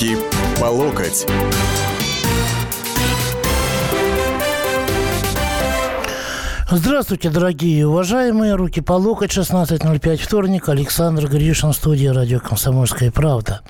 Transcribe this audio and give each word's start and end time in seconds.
Руки 0.00 0.16
по 0.58 0.64
локоть. 0.64 1.26
Здравствуйте, 6.70 7.28
дорогие 7.28 7.80
и 7.80 7.82
уважаемые. 7.82 8.54
Руки 8.54 8.80
по 8.80 8.94
локоть, 8.94 9.36
16.05, 9.36 10.16
вторник. 10.16 10.70
Александр 10.70 11.26
Гришин, 11.28 11.74
студия 11.74 12.14
радио 12.14 12.40
«Комсомольская 12.40 13.10
правда». 13.10 13.60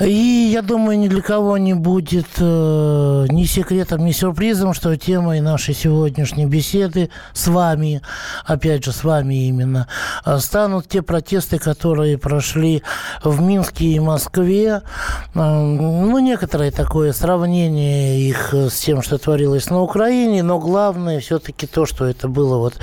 И 0.00 0.50
я 0.52 0.62
думаю, 0.62 0.96
ни 0.96 1.08
для 1.08 1.22
кого 1.22 1.58
не 1.58 1.74
будет 1.74 2.26
э, 2.38 3.26
ни 3.30 3.44
секретом, 3.44 4.04
ни 4.04 4.12
сюрпризом, 4.12 4.72
что 4.72 4.96
темой 4.96 5.40
нашей 5.40 5.74
сегодняшней 5.74 6.46
беседы 6.46 7.10
с 7.32 7.48
вами, 7.48 8.00
опять 8.44 8.84
же, 8.84 8.92
с 8.92 9.02
вами 9.02 9.48
именно, 9.48 9.88
э, 10.24 10.38
станут 10.38 10.86
те 10.88 11.02
протесты, 11.02 11.58
которые 11.58 12.16
прошли 12.16 12.84
в 13.24 13.40
Минске 13.42 13.86
и 13.86 13.98
Москве. 13.98 14.82
Э, 15.34 15.62
ну, 15.64 16.16
некоторое 16.20 16.70
такое 16.70 17.12
сравнение 17.12 18.20
их 18.20 18.54
с 18.54 18.78
тем, 18.78 19.02
что 19.02 19.18
творилось 19.18 19.68
на 19.68 19.82
Украине, 19.82 20.44
но 20.44 20.60
главное 20.60 21.18
все-таки 21.18 21.66
то, 21.66 21.86
что 21.86 22.04
это 22.04 22.28
было 22.28 22.58
вот 22.58 22.74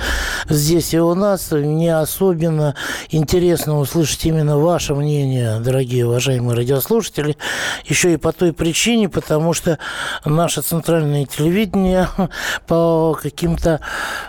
здесь 0.50 0.92
и 0.92 1.00
у 1.00 1.14
нас. 1.14 1.50
Мне 1.50 1.96
особенно 1.96 2.74
интересно 3.08 3.78
услышать 3.78 4.22
именно 4.26 4.58
ваше 4.58 4.94
мнение, 4.94 5.60
дорогие 5.60 6.06
уважаемые 6.06 6.56
радиослушатели, 6.56 7.05
слушатели, 7.06 7.36
еще 7.84 8.12
и 8.12 8.16
по 8.16 8.32
той 8.32 8.52
причине, 8.52 9.08
потому 9.08 9.52
что 9.52 9.78
наше 10.24 10.62
центральное 10.62 11.24
телевидение 11.24 12.08
по 12.66 13.16
каким-то 13.20 13.80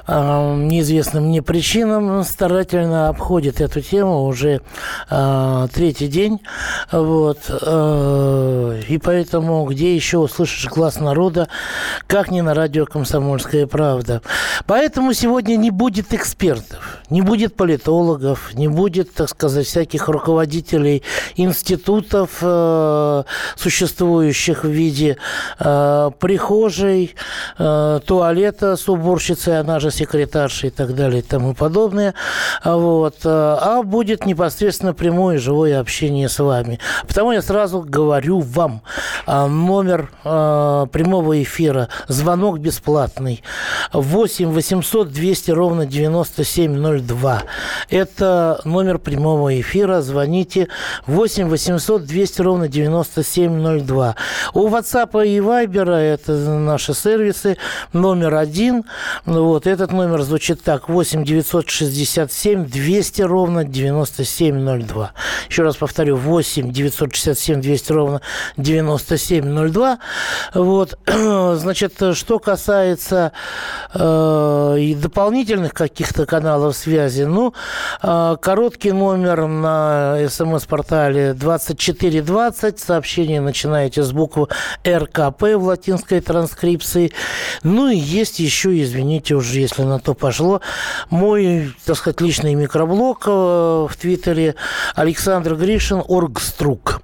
э, 0.07 0.55
неизвестным 0.55 1.25
мне 1.25 1.41
причинам 1.41 2.23
старательно 2.23 3.09
обходит 3.09 3.61
эту 3.61 3.81
тему 3.81 4.25
уже 4.25 4.61
э, 5.09 5.67
третий 5.73 6.07
день. 6.07 6.41
Вот. 6.91 7.39
Э, 7.49 8.81
и 8.87 8.97
поэтому 8.97 9.65
где 9.65 9.95
еще 9.95 10.17
услышишь 10.17 10.67
глаз 10.67 10.99
народа, 10.99 11.47
как 12.07 12.31
не 12.31 12.41
на 12.41 12.53
радио 12.53 12.85
«Комсомольская 12.85 13.67
правда». 13.67 14.21
Поэтому 14.65 15.13
сегодня 15.13 15.55
не 15.55 15.71
будет 15.71 16.13
экспертов, 16.13 16.86
не 17.09 17.21
будет 17.21 17.55
политологов, 17.55 18.53
не 18.53 18.67
будет, 18.67 19.13
так 19.13 19.29
сказать, 19.29 19.67
всяких 19.67 20.07
руководителей 20.07 21.03
институтов, 21.35 22.43
Э, 22.57 23.23
существующих 23.55 24.63
в 24.63 24.69
виде 24.69 25.17
э, 25.59 26.11
прихожей, 26.19 27.15
э, 27.57 27.99
туалета 28.05 28.75
с 28.75 28.87
уборщицей, 28.89 29.59
она 29.59 29.79
же 29.79 29.91
секретарша 29.91 30.67
и 30.67 30.69
так 30.69 30.95
далее 30.95 31.19
и 31.19 31.23
тому 31.23 31.53
подобное. 31.53 32.13
Вот. 32.63 33.17
А 33.23 33.81
будет 33.83 34.25
непосредственно 34.25 34.93
прямое 34.93 35.37
живое 35.37 35.79
общение 35.79 36.29
с 36.29 36.39
вами. 36.39 36.79
Потому 37.07 37.31
я 37.31 37.41
сразу 37.41 37.81
говорю 37.81 38.39
вам 38.39 38.81
номер 39.25 40.09
прямого 40.23 41.41
эфира, 41.41 41.89
звонок 42.07 42.59
бесплатный, 42.59 43.43
8 43.93 44.51
800 44.51 45.11
200 45.11 45.51
ровно 45.51 45.85
9702. 45.85 46.96
Это 47.89 48.59
номер 48.65 48.99
прямого 48.99 49.59
эфира, 49.59 50.01
звоните 50.01 50.67
8 51.05 51.47
800 51.47 52.05
200 52.05 52.41
ровно 52.41 52.57
ровно 52.57 52.67
9702. 52.67 54.15
У 54.53 54.67
WhatsApp 54.67 55.27
и 55.27 55.39
Viber, 55.39 55.91
это 55.91 56.31
наши 56.33 56.93
сервисы, 56.93 57.57
номер 57.93 58.35
один. 58.35 58.83
Вот, 59.25 59.67
этот 59.67 59.91
номер 59.91 60.21
звучит 60.23 60.63
так, 60.63 60.89
8 60.89 61.23
967 61.23 62.65
200 62.65 63.21
ровно 63.21 63.63
9702. 63.63 65.11
Еще 65.49 65.63
раз 65.63 65.75
повторю, 65.75 66.17
8 66.17 66.71
967 66.71 67.61
200 67.61 67.91
ровно 67.91 68.21
9702. 68.57 69.99
Вот, 70.53 70.97
значит, 71.07 71.93
что 72.13 72.39
касается 72.39 73.31
э, 73.93 74.75
и 74.79 74.95
дополнительных 74.95 75.73
каких-то 75.73 76.25
каналов 76.25 76.75
связи, 76.87 77.23
ну, 77.23 77.53
э, 78.01 78.37
короткий 78.41 78.93
номер 78.93 79.47
на 79.47 80.17
смс-портале 80.29 81.33
2420 81.33 82.37
20. 82.37 82.79
Сообщение 82.79 83.41
начинаете 83.41 84.03
с 84.03 84.11
буквы 84.13 84.47
РКП 84.87 85.41
в 85.55 85.63
латинской 85.63 86.21
транскрипции. 86.21 87.11
Ну 87.63 87.89
и 87.89 87.97
есть 87.97 88.39
еще, 88.39 88.81
извините 88.81 89.35
уже, 89.35 89.59
если 89.59 89.83
на 89.83 89.99
то 89.99 90.13
пошло, 90.13 90.61
мой, 91.09 91.73
так 91.85 91.97
сказать, 91.97 92.21
личный 92.21 92.55
микроблог 92.55 93.23
э, 93.27 93.29
в 93.29 93.91
Твиттере 93.99 94.55
Александр 94.95 95.55
Гришин, 95.55 96.01
Оргструк. 96.07 97.01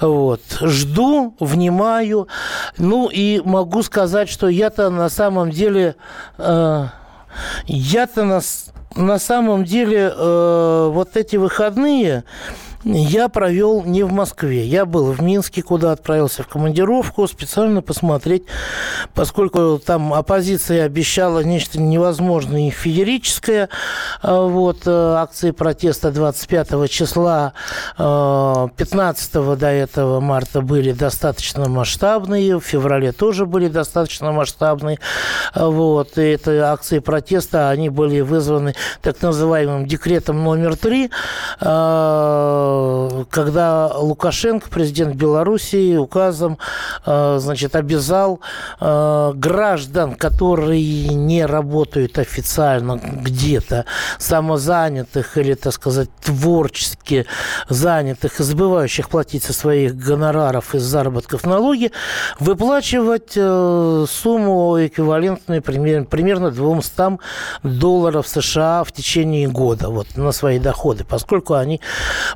Вот. 0.00 0.42
Жду, 0.60 1.34
внимаю. 1.40 2.28
Ну 2.76 3.08
и 3.08 3.40
могу 3.44 3.82
сказать, 3.82 4.28
что 4.28 4.48
я-то 4.48 4.90
на 4.90 5.08
самом 5.08 5.50
деле... 5.50 5.96
Э, 6.36 6.88
я-то 7.66 8.24
на, 8.24 8.40
на 8.94 9.18
самом 9.18 9.64
деле 9.64 10.12
э, 10.14 10.90
вот 10.92 11.16
эти 11.16 11.36
выходные 11.36 12.24
я 12.84 13.28
провел 13.28 13.84
не 13.84 14.02
в 14.02 14.12
Москве. 14.12 14.64
Я 14.66 14.84
был 14.86 15.12
в 15.12 15.22
Минске, 15.22 15.62
куда 15.62 15.92
отправился 15.92 16.42
в 16.42 16.48
командировку, 16.48 17.26
специально 17.28 17.82
посмотреть, 17.82 18.44
поскольку 19.14 19.78
там 19.78 20.12
оппозиция 20.12 20.84
обещала 20.84 21.40
нечто 21.40 21.80
невозможное 21.80 22.68
и 22.68 22.70
феерическое. 22.70 23.68
А 24.20 24.42
вот, 24.42 24.86
э, 24.86 24.90
акции 24.90 25.52
протеста 25.52 26.10
25 26.10 26.88
числа, 26.88 27.52
15 27.96 29.30
э, 29.34 29.56
до 29.56 29.68
этого 29.68 30.20
марта 30.20 30.60
были 30.60 30.92
достаточно 30.92 31.68
масштабные, 31.68 32.58
в 32.58 32.64
феврале 32.64 33.12
тоже 33.12 33.46
были 33.46 33.68
достаточно 33.68 34.32
масштабные. 34.32 34.98
А 35.54 35.68
вот, 35.68 36.18
и 36.18 36.22
это 36.22 36.72
акции 36.72 36.98
протеста, 36.98 37.70
они 37.70 37.88
были 37.90 38.20
вызваны 38.20 38.74
так 39.02 39.20
называемым 39.22 39.86
декретом 39.86 40.42
номер 40.42 40.76
три 40.76 41.10
а, 41.60 42.71
когда 43.30 43.88
Лукашенко, 43.88 44.68
президент 44.70 45.14
Белоруссии, 45.16 45.96
указом 45.96 46.58
э, 47.06 47.38
значит, 47.40 47.76
обязал 47.76 48.40
э, 48.80 49.32
граждан, 49.34 50.14
которые 50.14 51.08
не 51.08 51.44
работают 51.46 52.18
официально 52.18 53.00
где-то, 53.02 53.84
самозанятых 54.18 55.36
или, 55.38 55.54
так 55.54 55.72
сказать, 55.72 56.10
творчески 56.22 57.26
занятых 57.68 58.40
и 58.40 58.42
забывающих 58.42 59.08
платить 59.08 59.44
со 59.44 59.52
своих 59.52 59.96
гонораров 59.96 60.74
из 60.74 60.82
заработков 60.82 61.44
налоги, 61.44 61.90
выплачивать 62.38 63.32
э, 63.36 64.06
сумму 64.08 64.76
эквивалентную 64.84 65.62
примерно, 65.62 66.04
примерно 66.04 66.50
200 66.50 67.18
долларов 67.62 68.28
США 68.28 68.84
в 68.84 68.92
течение 68.92 69.48
года 69.48 69.88
вот, 69.88 70.16
на 70.16 70.32
свои 70.32 70.58
доходы, 70.58 71.04
поскольку 71.04 71.54
они 71.54 71.80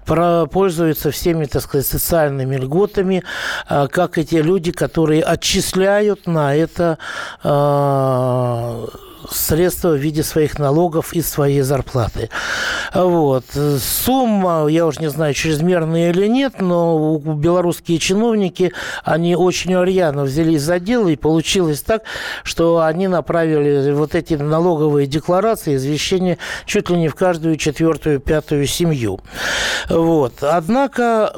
про 0.04 0.25
пользуются 0.50 1.10
всеми, 1.10 1.47
так 1.47 1.62
сказать, 1.62 1.87
социальными 1.87 2.56
льготами, 2.56 3.22
а, 3.69 3.88
как 3.88 4.19
и 4.19 4.25
те 4.25 4.42
люди, 4.42 4.72
которые 4.72 5.22
отчисляют 5.22 6.26
на 6.26 6.54
это 6.54 6.98
а, 7.42 8.86
средства 9.31 9.91
в 9.91 9.97
виде 9.97 10.22
своих 10.22 10.59
налогов 10.59 11.12
и 11.12 11.22
своей 11.22 11.62
зарплаты. 11.62 12.31
Вот. 12.94 13.44
Сумма, 13.78 14.66
я 14.69 14.87
уже 14.87 15.00
не 15.00 15.10
знаю, 15.10 15.34
чрезмерная 15.34 16.10
или 16.10 16.26
нет, 16.26 16.60
но 16.60 17.19
белорусские 17.19 17.98
чиновники, 17.98 18.72
они 19.04 19.36
очень 19.36 19.72
рьяно 19.84 20.25
взялись 20.25 20.62
за 20.62 20.78
дело, 20.78 21.09
и 21.09 21.16
получилось 21.16 21.81
так, 21.81 22.03
что 22.42 22.82
они 22.82 23.09
направили 23.09 23.92
вот 23.92 24.15
эти 24.15 24.34
налоговые 24.34 25.06
декларации, 25.06 25.76
извещения 25.76 26.38
чуть 26.66 26.91
ли 26.91 26.97
не 26.97 27.09
в 27.09 27.15
каждую 27.15 27.56
четвертую, 27.56 28.20
пятую 28.20 28.66
семью. 28.66 29.20
Вот. 29.89 30.42
Однако 30.42 31.33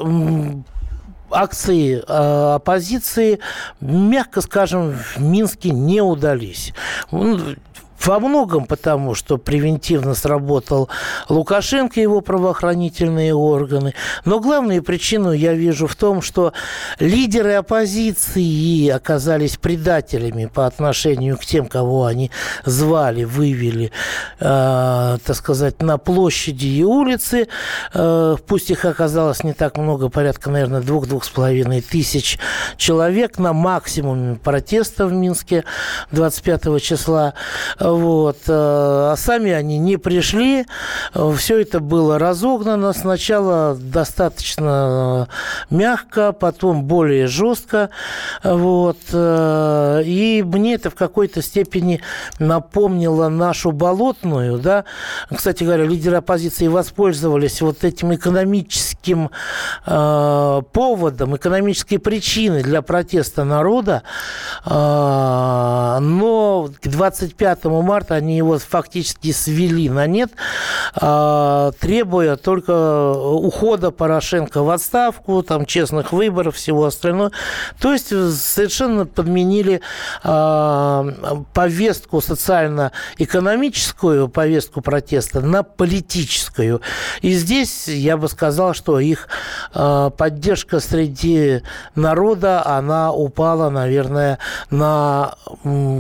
акции 1.31 2.03
э, 2.07 2.55
оппозиции, 2.55 3.39
мягко 3.81 4.41
скажем, 4.41 4.93
в 4.93 5.21
Минске 5.21 5.71
не 5.71 6.01
удались. 6.01 6.73
Во 8.09 8.21
многом 8.21 8.65
потому, 8.65 9.15
что 9.15 9.37
превентивно 9.37 10.15
сработал 10.15 10.89
Лукашенко 11.29 12.01
и 12.01 12.05
его 12.05 12.23
правоохранительные 12.23 13.35
органы. 13.35 13.93
Но 14.25 14.41
главную 14.41 14.83
причину 14.83 15.33
я 15.33 15.53
вижу 15.53 15.87
в 15.87 15.95
том, 15.95 16.23
что 16.23 16.55
лидеры 16.99 17.53
оппозиции 17.53 18.89
оказались 18.89 19.59
предателями 19.59 20.47
по 20.47 20.65
отношению 20.65 21.37
к 21.37 21.45
тем, 21.45 21.67
кого 21.67 22.07
они 22.07 22.31
звали, 22.65 23.25
вывели, 23.25 23.93
э, 24.41 25.19
так 25.23 25.37
сказать, 25.37 25.83
на 25.83 25.99
площади 25.99 26.65
и 26.65 26.85
улицы. 26.85 27.49
Э, 27.93 28.37
пусть 28.47 28.71
их 28.71 28.87
оказалось 28.87 29.45
не 29.45 29.53
так 29.53 29.77
много, 29.77 30.09
порядка, 30.09 30.49
наверное, 30.49 30.81
двух-двух 30.81 31.25
с 31.25 31.29
половиной 31.29 31.83
тысяч 31.83 32.39
человек 32.79 33.39
на 33.39 33.53
максимуме 33.53 34.37
протеста 34.37 35.07
в 35.07 35.13
Минске 35.13 35.65
25 36.11 36.81
числа. 36.81 37.35
Вот. 37.99 38.39
А 38.49 39.15
сами 39.17 39.51
они 39.53 39.79
не 39.79 39.97
пришли. 39.97 40.67
Все 41.37 41.61
это 41.61 41.81
было 41.81 42.19
разогнано. 42.19 42.93
Сначала 42.93 43.75
достаточно 43.75 45.29
мягко, 45.71 46.33
потом 46.33 46.85
более 46.85 47.27
жестко. 47.27 47.91
Вот. 48.43 48.99
И 49.13 50.45
мне 50.47 50.75
это 50.75 50.91
в 50.91 50.95
какой-то 50.95 51.43
степени 51.43 52.01
напомнило 52.39 53.29
нашу 53.29 53.73
болотную. 53.73 54.59
Да? 54.59 54.85
Кстати 55.35 55.65
говоря, 55.65 55.85
лидеры 55.85 56.17
оппозиции 56.17 56.67
воспользовались 56.67 57.61
вот 57.61 57.85
этим 57.85 58.15
экономическим 58.15 59.31
э, 59.87 60.63
поводом, 60.73 61.37
экономической 61.37 61.99
причиной 61.99 62.63
для 62.63 62.83
протеста 62.83 63.45
народа. 63.45 64.03
Э, 64.65 65.99
но 66.01 66.71
к 66.81 66.89
25 66.89 67.65
марта 67.83 68.15
они 68.15 68.37
его 68.37 68.59
фактически 68.59 69.33
свели 69.33 69.89
на 69.89 70.07
нет, 70.07 70.31
э, 71.01 71.73
требуя 71.81 72.37
только 72.37 73.13
ухода 73.13 73.91
Порошенко 73.91 74.63
в 74.63 74.71
отставку, 74.71 75.43
там, 75.43 75.67
честных 75.67 76.13
выборов, 76.13 76.57
всего 76.57 76.85
остального. 76.85 77.33
То 77.81 77.93
есть 77.93 78.09
совершенно 78.09 79.07
подменили 79.07 79.81
э, 80.25 81.13
повестку 81.53 82.21
социально-экономическую, 82.21 84.29
повестку 84.29 84.81
протеста 84.81 85.41
на 85.41 85.63
политическую. 85.63 86.81
И 87.21 87.33
здесь 87.33 87.89
я 87.89 88.17
бы 88.17 88.29
сказал, 88.29 88.75
что 88.75 89.01
их 89.01 89.29
э, 89.75 90.11
поддержка 90.17 90.81
среди 90.81 91.63
народа, 91.95 92.65
она 92.67 93.13
упала, 93.13 93.71
наверное, 93.71 94.39
на 94.71 95.35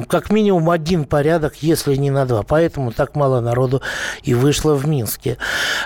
как 0.09 0.31
минимум 0.31 0.71
один 0.71 1.05
порядок, 1.05 1.57
если 1.69 1.97
не 1.97 2.11
на 2.11 2.27
два. 2.27 2.43
Поэтому 2.43 2.93
так 2.93 3.15
мало 3.15 3.41
народу 3.41 3.83
и 4.23 4.35
вышло 4.35 4.75
в 4.75 4.87
Минске. 4.87 5.39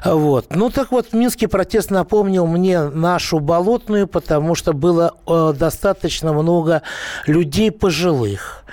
Вот. 0.05 0.46
Ну 0.50 0.70
так 0.70 0.93
вот, 0.93 1.12
Минский 1.12 1.46
протест 1.46 1.90
напомнил 1.90 2.46
мне 2.46 2.82
нашу 2.82 3.40
болотную, 3.40 4.06
потому 4.06 4.55
что 4.55 4.73
было 4.73 5.14
э, 5.26 5.55
достаточно 5.56 6.32
много 6.32 6.82
людей 7.26 7.70
пожилых. 7.70 8.64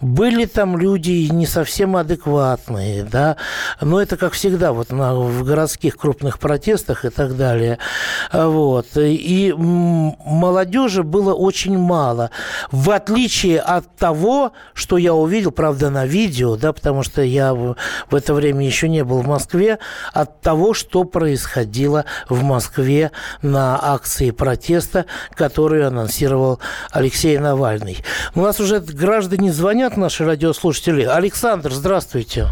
Были 0.00 0.44
там 0.44 0.76
люди 0.76 1.28
не 1.32 1.46
совсем 1.46 1.96
адекватные, 1.96 3.04
да, 3.04 3.36
но 3.80 4.00
это, 4.00 4.16
как 4.16 4.32
всегда, 4.34 4.72
вот 4.72 4.90
на, 4.90 5.14
в 5.14 5.44
городских 5.44 5.96
крупных 5.96 6.38
протестах 6.38 7.04
и 7.04 7.08
так 7.08 7.36
далее. 7.36 7.78
Вот. 8.32 8.88
И 8.96 9.54
молодежи 9.56 11.02
было 11.02 11.32
очень 11.34 11.78
мало. 11.78 12.30
В 12.70 12.90
отличие 12.90 13.60
от 13.60 13.96
того, 13.96 14.52
что 14.74 14.98
я 14.98 15.14
увидел, 15.14 15.50
правда, 15.50 15.90
на 15.90 16.06
видео, 16.06 16.55
да, 16.56 16.72
потому 16.72 17.02
что 17.02 17.22
я 17.22 17.54
в, 17.54 17.76
в 18.10 18.14
это 18.14 18.34
время 18.34 18.64
еще 18.64 18.88
не 18.88 19.04
был 19.04 19.22
в 19.22 19.26
Москве, 19.26 19.78
от 20.12 20.40
того, 20.40 20.74
что 20.74 21.04
происходило 21.04 22.04
в 22.28 22.42
Москве 22.42 23.10
на 23.42 23.78
акции 23.80 24.30
протеста, 24.30 25.06
которую 25.34 25.86
анонсировал 25.86 26.60
Алексей 26.92 27.38
Навальный. 27.38 27.98
У 28.34 28.40
нас 28.40 28.60
уже 28.60 28.80
граждане 28.80 29.52
звонят, 29.52 29.96
наши 29.96 30.24
радиослушатели. 30.24 31.04
Александр, 31.04 31.70
здравствуйте. 31.70 32.46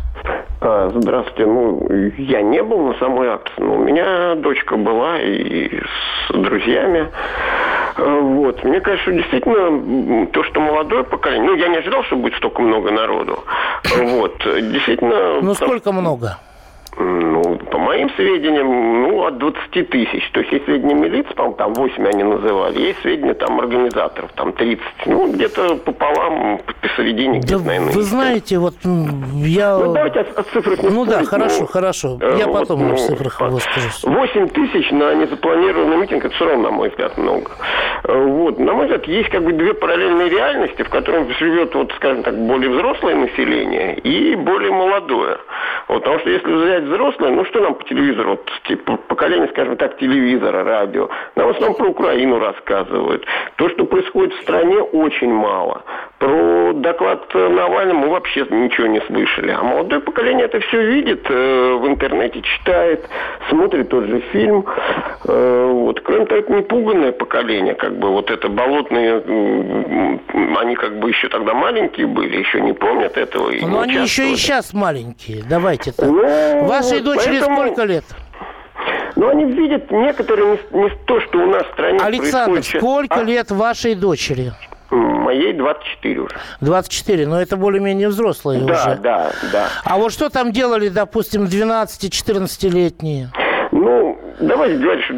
А, 0.60 0.90
здравствуйте. 0.94 1.46
Ну, 1.46 1.86
я 2.16 2.40
не 2.40 2.62
был 2.62 2.78
на 2.78 2.94
самой 2.98 3.28
акции, 3.28 3.60
но 3.60 3.74
у 3.74 3.84
меня 3.84 4.34
дочка 4.36 4.76
была 4.76 5.20
и 5.20 5.78
с 5.78 6.32
друзьями. 6.32 7.10
А, 7.96 8.20
вот. 8.20 8.64
Мне 8.64 8.80
кажется, 8.80 9.12
действительно, 9.12 10.26
то, 10.26 10.44
что 10.44 10.60
молодое 10.60 11.04
поколение... 11.04 11.50
Ну, 11.50 11.56
я 11.56 11.68
не 11.68 11.78
ожидал, 11.78 12.02
что 12.04 12.16
будет 12.16 12.34
столько 12.34 12.62
много 12.62 12.90
народу. 12.90 13.44
Вот. 13.96 14.38
Действительно... 14.44 15.40
Ну, 15.40 15.54
сколько 15.54 15.92
много? 15.92 16.38
Ну, 16.96 17.56
по 17.56 17.78
моим 17.78 18.08
сведениям, 18.10 19.02
ну, 19.02 19.24
от 19.24 19.38
20 19.38 19.88
тысяч. 19.90 20.30
То 20.30 20.40
есть 20.40 20.52
есть 20.52 20.64
сведения 20.64 20.94
милиции, 20.94 21.32
по-моему, 21.34 21.56
там 21.56 21.74
8 21.74 22.06
они 22.06 22.22
называли. 22.22 22.78
Есть 22.78 23.00
сведения 23.00 23.34
там 23.34 23.58
организаторов, 23.58 24.30
там 24.32 24.52
30. 24.52 24.84
Ну, 25.06 25.32
где-то 25.32 25.76
пополам, 25.76 26.60
посередине, 26.80 27.40
да 27.40 27.46
где-то, 27.46 27.64
наверное. 27.64 27.92
Вы 27.92 28.02
знаете, 28.02 28.58
вот 28.58 28.74
я... 28.84 29.76
Ну, 29.76 29.92
давайте 29.92 30.20
от, 30.20 30.38
от 30.38 30.46
цифр 30.48 30.82
не 30.82 30.88
Ну, 30.88 31.04
да, 31.04 31.24
хорошо, 31.24 31.60
ну, 31.62 31.66
хорошо. 31.66 32.18
Я 32.38 32.46
вот, 32.46 32.60
потом 32.60 32.88
ну, 32.88 32.94
в 32.94 33.00
цифрах 33.00 33.40
выскажусь. 33.40 34.04
8 34.04 34.48
тысяч 34.50 34.90
на 34.92 35.14
незапланированный 35.14 35.96
митинг, 35.96 36.24
это 36.24 36.34
все 36.34 36.44
равно, 36.44 36.70
на 36.70 36.70
мой 36.70 36.90
взгляд, 36.90 37.18
много. 37.18 37.50
Вот. 38.04 38.58
На 38.58 38.72
мой 38.72 38.86
взгляд, 38.86 39.06
есть 39.08 39.30
как 39.30 39.42
бы 39.42 39.52
две 39.52 39.74
параллельные 39.74 40.28
реальности, 40.28 40.82
в 40.82 40.90
которых 40.90 41.36
живет, 41.38 41.74
вот, 41.74 41.92
скажем 41.96 42.22
так, 42.22 42.38
более 42.46 42.70
взрослое 42.70 43.16
население 43.16 43.98
и 43.98 44.36
более 44.36 44.70
молодое. 44.70 45.38
Вот, 45.88 46.02
потому 46.02 46.20
что 46.20 46.30
если 46.30 46.52
взять 46.52 46.83
взрослое, 46.84 47.30
ну 47.30 47.44
что 47.44 47.60
нам 47.60 47.74
по 47.74 47.84
телевизору, 47.84 48.30
вот, 48.30 48.50
типа, 48.68 48.96
поколение, 49.08 49.48
скажем 49.48 49.76
так, 49.76 49.96
телевизора, 49.98 50.64
радио, 50.64 51.08
нам 51.36 51.48
в 51.48 51.50
основном 51.50 51.76
про 51.76 51.88
Украину 51.88 52.38
рассказывают. 52.38 53.24
То, 53.56 53.68
что 53.70 53.84
происходит 53.84 54.34
в 54.34 54.42
стране, 54.42 54.78
очень 54.78 55.32
мало. 55.32 55.82
Про 56.18 56.72
доклад 56.74 57.32
Навального 57.34 57.98
мы 57.98 58.08
вообще 58.08 58.46
ничего 58.50 58.86
не 58.86 59.00
слышали. 59.02 59.50
А 59.50 59.62
молодое 59.62 60.00
поколение 60.00 60.46
это 60.46 60.60
все 60.60 60.82
видит, 60.82 61.26
э, 61.28 61.78
в 61.80 61.86
интернете 61.86 62.40
читает, 62.42 63.08
смотрит 63.48 63.88
тот 63.88 64.04
же 64.04 64.20
фильм. 64.32 64.64
Э, 65.26 65.70
вот. 65.72 66.00
Кроме 66.00 66.26
того, 66.26 66.40
это 66.40 66.52
не 66.52 66.62
пуганное 66.62 67.12
поколение, 67.12 67.74
как 67.74 67.98
бы 67.98 68.10
вот 68.10 68.30
это 68.30 68.48
болотные, 68.48 69.22
они 70.58 70.74
как 70.76 70.98
бы 70.98 71.08
еще 71.08 71.28
тогда 71.28 71.54
маленькие 71.54 72.06
были, 72.06 72.36
еще 72.36 72.60
не 72.60 72.72
помнят 72.72 73.16
этого. 73.16 73.50
Но 73.60 73.66
ну, 73.68 73.80
они 73.80 73.94
еще 73.94 74.30
и 74.30 74.36
сейчас 74.36 74.74
маленькие, 74.74 75.42
давайте 75.48 75.92
так. 75.92 76.08
Ну, 76.08 76.66
Вашей 76.66 76.98
вот, 76.98 77.04
дочери 77.04 77.38
поэтому... 77.40 77.56
сколько 77.56 77.84
лет? 77.84 78.04
Но 79.16 79.28
они 79.28 79.44
видят 79.44 79.90
некоторые 79.90 80.58
не, 80.72 80.82
не 80.82 80.90
то, 81.06 81.20
что 81.20 81.38
у 81.38 81.46
нас 81.46 81.64
в 81.64 81.72
стране 81.72 81.98
Александр, 82.00 82.62
сколько 82.62 83.20
а? 83.20 83.22
лет 83.22 83.50
вашей 83.50 83.94
дочери? 83.94 84.52
Моей 84.90 85.52
24 85.54 86.20
уже. 86.20 86.36
24, 86.60 87.26
но 87.26 87.40
это 87.40 87.56
более-менее 87.56 88.08
взрослые 88.08 88.60
да, 88.60 88.74
уже. 88.74 88.96
Да, 88.96 88.98
да, 89.00 89.32
да. 89.52 89.68
А 89.84 89.96
вот 89.96 90.12
что 90.12 90.28
там 90.28 90.52
делали, 90.52 90.88
допустим, 90.88 91.44
12-14-летние? 91.44 93.30
Ну, 93.72 94.18
давайте 94.40 94.78
говорить, 94.78 95.04
что 95.04 95.14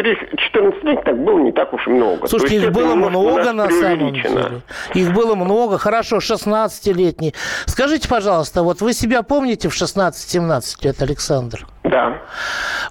12-14 0.00 0.86
лет 0.86 1.04
так 1.04 1.18
было 1.24 1.38
не 1.38 1.52
так 1.52 1.72
уж 1.72 1.86
и 1.86 1.90
много. 1.90 2.26
Слушайте, 2.26 2.56
их 2.56 2.72
было 2.72 2.94
много 2.94 3.52
на 3.52 3.70
самом 3.70 4.12
деле. 4.12 4.62
Их 4.94 5.12
было 5.12 5.34
много. 5.34 5.78
Хорошо, 5.78 6.18
16-летние. 6.18 7.34
Скажите, 7.66 8.08
пожалуйста, 8.08 8.62
вот 8.62 8.80
вы 8.80 8.92
себя 8.92 9.22
помните 9.22 9.68
в 9.68 9.72
16-17 9.72 10.84
лет, 10.84 11.02
Александр? 11.02 11.66
Да. 11.84 12.18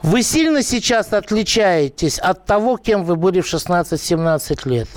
Вы 0.02 0.24
сильно 0.24 0.62
сейчас 0.64 1.14
отличаетесь 1.14 2.20
от 2.20 2.46
того, 2.46 2.78
кем 2.78 3.04
вы 3.04 3.16
были 3.16 3.42
в 3.42 3.46
16-17 3.54 4.70
лет? 4.70 4.88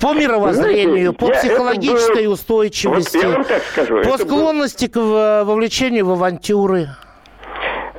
По 0.00 0.12
мировоззрению, 0.12 1.12
Знаете, 1.12 1.18
по 1.18 1.28
психологической 1.28 2.26
был... 2.26 2.32
устойчивости, 2.32 3.24
вот 3.24 3.46
скажу, 3.72 4.02
по 4.02 4.18
склонности 4.18 4.86
был... 4.86 4.92
к 4.92 5.44
вовлечению 5.44 6.06
в 6.06 6.10
авантюры? 6.12 6.88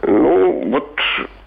Ну, 0.02 0.70
вот 0.70 0.93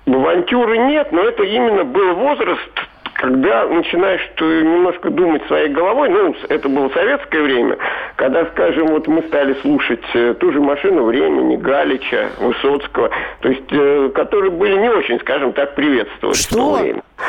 авантюры 0.07 0.79
нет, 0.79 1.13
но 1.13 1.23
это 1.23 1.43
именно 1.43 1.85
был 1.85 2.15
возраст 2.15 2.87
когда 3.17 3.67
начинаешь 3.67 4.21
немножко 4.39 5.11
думать 5.11 5.43
своей 5.47 5.69
головой, 5.69 6.11
ну, 6.11 6.37
это 6.51 6.69
было 6.69 6.91
советское 6.91 7.41
время, 7.41 7.79
когда, 8.17 8.47
скажем, 8.47 8.89
вот 8.89 9.07
мы 9.07 9.23
стали 9.23 9.55
слушать 9.61 10.03
э, 10.15 10.35
ту 10.41 10.51
же 10.53 10.61
«Машину 10.61 11.05
времени», 11.05 11.57
Галича, 11.57 12.31
Высоцкого, 12.39 13.11
то 13.41 13.49
есть, 13.49 13.71
э, 13.71 14.11
которые 14.15 14.51
были 14.51 14.79
не 14.79 14.89
очень, 14.89 15.21
скажем 15.21 15.53
так, 15.53 15.75
приветствовать 15.75 16.37
Что? 16.37 16.81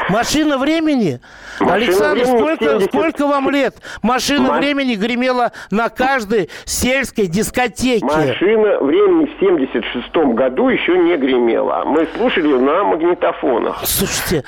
«Машина 0.10 0.58
времени»? 0.58 1.20
Машина 1.60 1.74
Александр, 1.74 2.24
времени 2.24 2.38
сколько, 2.38 2.66
70... 2.66 2.90
сколько 2.90 3.28
вам 3.28 3.50
лет? 3.50 3.76
«Машина 4.02 4.50
Маш... 4.50 4.60
времени» 4.60 4.96
гремела 4.96 5.52
на 5.72 5.90
каждой 5.90 6.50
сельской 6.66 7.28
дискотеке. 7.28 8.06
«Машина 8.06 8.80
времени» 8.80 9.26
в 9.26 9.40
76 9.40 10.16
году 10.34 10.70
еще 10.70 10.98
не 10.98 11.18
гремела. 11.18 11.84
Мы 11.86 12.08
слушали 12.16 12.48
ее 12.48 12.60
на 12.60 12.84
магнитофонах. 12.84 13.82
Слушайте, 13.84 14.44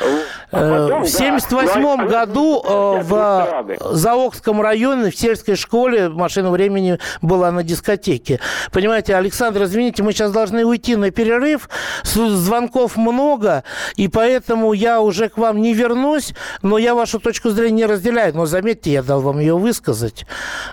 а 0.52 0.56
потом, 0.56 1.04
э, 1.04 1.10
да, 1.10 1.36
1978 1.36 2.08
году 2.08 2.64
э, 2.64 3.02
в 3.04 3.94
Заокском 3.94 4.62
районе 4.62 5.12
в 5.12 5.16
сельской 5.16 5.56
школе 5.56 6.10
машина 6.30 6.52
времени 6.52 7.00
была 7.24 7.52
на 7.52 7.64
дискотеке. 7.64 8.40
Понимаете, 8.72 9.16
Александр, 9.16 9.64
извините, 9.64 10.04
мы 10.04 10.14
сейчас 10.14 10.32
должны 10.32 10.64
уйти 10.64 10.96
на 10.96 11.10
перерыв. 11.10 11.68
Звонков 12.04 12.98
много, 12.98 13.64
и 13.96 14.08
поэтому 14.08 14.74
я 14.74 15.02
уже 15.02 15.30
к 15.30 15.40
вам 15.40 15.60
не 15.60 15.74
вернусь, 15.74 16.36
но 16.62 16.78
я 16.78 16.94
вашу 16.94 17.20
точку 17.20 17.50
зрения 17.50 17.78
не 17.80 17.86
разделяю. 17.88 18.36
Но 18.36 18.46
заметьте, 18.46 18.92
я 18.92 19.02
дал 19.02 19.22
вам 19.22 19.40
ее 19.40 19.58
высказать. 19.58 20.28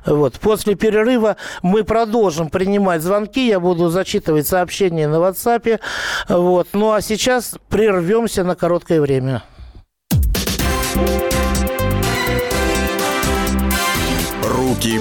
Вот. 0.04 0.34
После 0.34 0.74
перерыва 0.74 1.36
мы 1.62 1.84
продолжим 1.84 2.50
принимать 2.50 3.00
звонки. 3.00 3.46
Я 3.46 3.58
буду 3.58 3.88
зачитывать 3.88 4.46
сообщения 4.46 5.08
на 5.08 5.16
WhatsApp. 5.16 5.80
Вот. 6.28 6.68
Ну 6.74 6.92
а 6.92 7.00
сейчас 7.00 7.54
прервемся 7.70 8.44
на 8.44 8.56
короткое 8.56 9.00
время. 9.00 9.42
Руки 14.42 15.00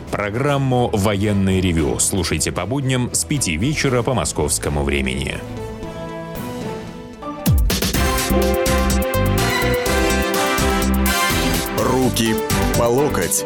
Программу 0.21 0.91
«Военный 0.93 1.59
ревю» 1.61 1.97
слушайте 1.97 2.51
по 2.51 2.67
будням 2.67 3.09
с 3.11 3.25
5 3.25 3.47
вечера 3.57 4.03
по 4.03 4.13
московскому 4.13 4.83
времени. 4.83 5.39
Руки 11.79 12.35
по 12.77 12.83
локоть. 12.83 13.43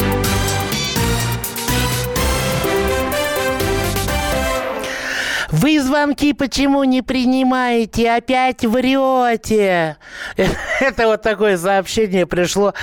Вы 5.65 5.79
звонки 5.79 6.33
почему 6.33 6.83
не 6.83 7.01
принимаете? 7.01 8.11
Опять 8.11 8.63
врете. 8.63 9.97
Это 10.79 11.07
вот 11.07 11.23
такое 11.23 11.57
сообщение 11.57 12.27
пришло 12.27 12.75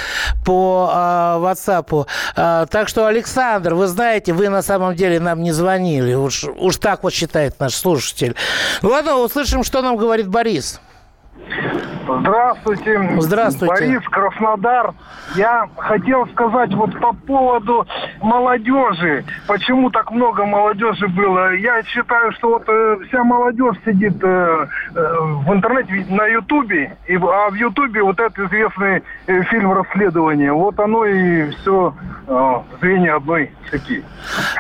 по 0.45 0.91
э, 0.93 0.97
WhatsApp. 0.97 2.09
Э, 2.35 2.67
так 2.69 2.89
что, 2.89 3.07
Александр, 3.07 3.75
вы 3.75 3.87
знаете, 3.87 4.33
вы 4.33 4.49
на 4.49 4.63
самом 4.63 4.97
деле 4.97 5.21
нам 5.21 5.45
не 5.45 5.53
звонили. 5.53 6.15
Уж, 6.15 6.43
уж 6.43 6.77
так 6.79 7.05
вот 7.05 7.13
считает 7.13 7.61
наш 7.61 7.77
слушатель. 7.77 8.35
Ладно, 8.83 9.19
услышим, 9.19 9.63
что 9.63 9.81
нам 9.81 9.97
говорит 9.97 10.27
Борис. 10.27 10.81
Здравствуйте. 12.07 13.17
Здравствуйте. 13.19 13.75
Борис 13.75 14.03
Краснодар. 14.09 14.95
Я 15.35 15.69
хотел 15.77 16.27
сказать 16.29 16.75
вот 16.75 16.99
по 17.01 17.13
поводу 17.15 17.87
молодежи. 18.21 19.25
Почему 19.47 19.91
так 19.91 20.11
много 20.11 20.45
молодежи 20.45 21.07
было? 21.09 21.55
Я 21.55 21.83
считаю, 21.85 22.33
что 22.33 22.51
вот 22.51 22.65
э, 22.69 22.97
вся 23.09 23.25
молодежь 23.25 23.77
сидит 23.85 24.23
э, 24.23 24.67
э, 24.95 25.17
в 25.45 25.53
интернете, 25.53 26.05
на 26.11 26.27
Ютубе, 26.27 26.97
и, 27.07 27.17
а 27.17 27.51
в 27.51 27.55
Ютубе 27.55 28.03
вот 28.03 28.19
этот 28.21 28.39
известный 28.39 29.03
э, 29.27 29.43
фильм 29.45 29.73
«Расследование». 29.73 30.53
Вот 30.53 30.79
оно 30.81 31.05
и 31.07 31.51
все 31.51 31.95
э, 32.27 32.55
звенья 32.81 33.17
одной 33.17 33.53
цепи. 33.71 34.05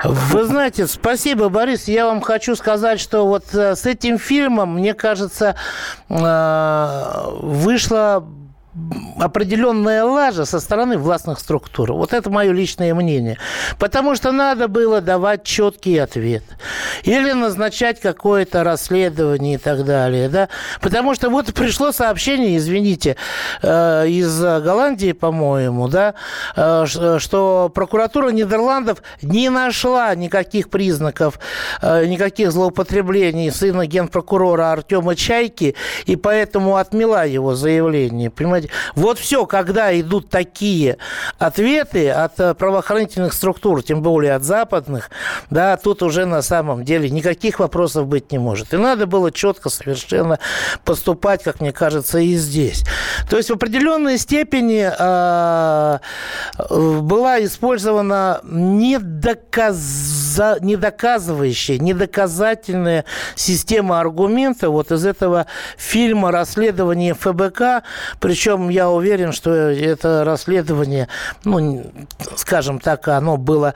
Вы 0.04 0.44
знаете, 0.44 0.86
спасибо, 0.86 1.48
Борис. 1.48 1.88
Я 1.88 2.06
вам 2.06 2.20
хочу 2.20 2.54
сказать, 2.56 3.00
что 3.00 3.26
вот 3.26 3.44
э, 3.54 3.74
с 3.74 3.86
этим 3.86 4.18
фильмом, 4.18 4.74
мне 4.74 4.94
кажется, 4.94 5.56
э, 6.08 7.31
вышла 7.40 8.24
определенная 9.18 10.04
лажа 10.04 10.46
со 10.46 10.58
стороны 10.58 10.96
властных 10.96 11.38
структур. 11.38 11.92
Вот 11.92 12.14
это 12.14 12.30
мое 12.30 12.52
личное 12.52 12.94
мнение. 12.94 13.36
Потому 13.78 14.14
что 14.16 14.32
надо 14.32 14.66
было 14.66 15.00
давать 15.00 15.44
четкий 15.44 15.98
ответ. 15.98 16.42
Или 17.02 17.32
назначать 17.32 18.00
какое-то 18.00 18.64
расследование 18.64 19.54
и 19.54 19.58
так 19.58 19.84
далее. 19.84 20.28
Да? 20.28 20.48
Потому 20.80 21.14
что 21.14 21.28
вот 21.28 21.52
пришло 21.52 21.92
сообщение, 21.92 22.56
извините, 22.56 23.16
э, 23.62 24.08
из 24.08 24.40
Голландии, 24.40 25.12
по-моему, 25.12 25.88
да, 25.88 26.14
э, 26.56 26.86
что 26.86 27.70
прокуратура 27.74 28.30
Нидерландов 28.30 29.02
не 29.20 29.50
нашла 29.50 30.14
никаких 30.14 30.70
признаков, 30.70 31.38
э, 31.82 32.06
никаких 32.06 32.50
злоупотреблений 32.52 33.50
сына 33.50 33.86
генпрокурора 33.86 34.72
Артема 34.72 35.14
Чайки, 35.14 35.74
и 36.06 36.16
поэтому 36.16 36.76
отмела 36.76 37.26
его 37.26 37.54
заявление. 37.54 38.30
Понимаете? 38.30 38.61
Сказать, 38.62 38.70
вот 38.94 39.18
все, 39.18 39.46
когда 39.46 39.98
идут 39.98 40.30
такие 40.30 40.98
ответы 41.38 42.10
от 42.10 42.38
э, 42.40 42.54
правоохранительных 42.54 43.32
структур, 43.32 43.82
тем 43.82 44.02
более 44.02 44.34
от 44.34 44.44
западных, 44.44 45.10
да, 45.50 45.76
тут 45.76 46.02
уже 46.02 46.26
на 46.26 46.42
самом 46.42 46.84
деле 46.84 47.10
никаких 47.10 47.58
вопросов 47.60 48.06
быть 48.06 48.32
не 48.32 48.38
может. 48.38 48.74
И 48.74 48.76
надо 48.76 49.06
было 49.06 49.30
четко 49.30 49.68
совершенно 49.68 50.38
поступать, 50.84 51.42
как 51.42 51.60
мне 51.60 51.72
кажется, 51.72 52.18
и 52.18 52.34
здесь. 52.34 52.84
То 53.28 53.36
есть 53.36 53.50
в 53.50 53.54
определенной 53.54 54.18
степени 54.18 54.90
э, 54.98 55.98
была 56.68 57.44
использована 57.44 58.40
недоказа, 58.44 59.82
недоказывающая, 60.60 61.78
недоказательная 61.78 63.04
система 63.34 64.00
аргумента 64.00 64.70
вот 64.70 64.92
из 64.92 65.04
этого 65.04 65.46
фильма 65.76 66.30
«Расследование 66.30 67.14
ФБК», 67.14 67.82
причем 68.20 68.51
причем 68.52 68.68
я 68.68 68.90
уверен, 68.90 69.32
что 69.32 69.50
это 69.50 70.24
расследование, 70.24 71.08
ну, 71.44 71.84
скажем 72.36 72.80
так, 72.80 73.08
оно 73.08 73.36
было 73.36 73.74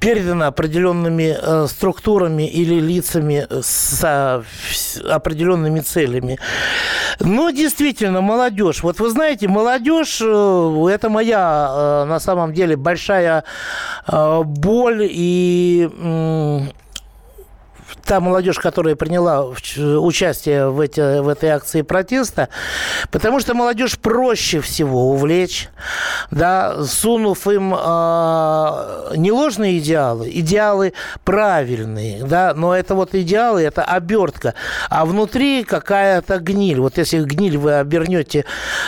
передано 0.00 0.46
определенными 0.46 1.36
э, 1.40 1.66
структурами 1.68 2.48
или 2.48 2.80
лицами 2.80 3.46
с 3.62 4.04
определенными 5.08 5.80
целями. 5.80 6.38
Но 7.20 7.50
действительно, 7.50 8.20
молодежь. 8.20 8.82
Вот 8.82 9.00
вы 9.00 9.10
знаете, 9.10 9.48
молодежь, 9.48 10.20
э, 10.20 10.88
это 10.90 11.08
моя 11.08 11.68
э, 11.70 12.04
на 12.08 12.20
самом 12.20 12.52
деле 12.52 12.76
большая 12.76 13.44
боль 14.06 15.06
и 15.10 15.88
та 18.08 18.20
молодежь, 18.20 18.58
которая 18.58 18.96
приняла 18.96 19.44
участие 19.44 20.70
в, 20.70 20.80
эти, 20.80 21.20
в 21.20 21.28
этой 21.28 21.50
акции 21.50 21.82
протеста, 21.82 22.48
потому 23.10 23.38
что 23.38 23.52
молодежь 23.52 23.98
проще 23.98 24.62
всего 24.62 25.10
увлечь, 25.10 25.68
да, 26.30 26.82
сунув 26.84 27.46
им 27.46 27.74
э, 27.74 29.14
не 29.16 29.30
ложные 29.30 29.78
идеалы, 29.78 30.30
идеалы 30.32 30.94
правильные, 31.22 32.24
да, 32.24 32.54
но 32.56 32.74
это 32.74 32.94
вот 32.94 33.14
идеалы, 33.14 33.60
это 33.60 33.84
обертка, 33.84 34.54
а 34.88 35.04
внутри 35.04 35.62
какая-то 35.64 36.38
гниль. 36.38 36.80
Вот 36.80 36.96
если 36.96 37.22
гниль 37.22 37.58
вы 37.58 37.74
обернете 37.74 38.46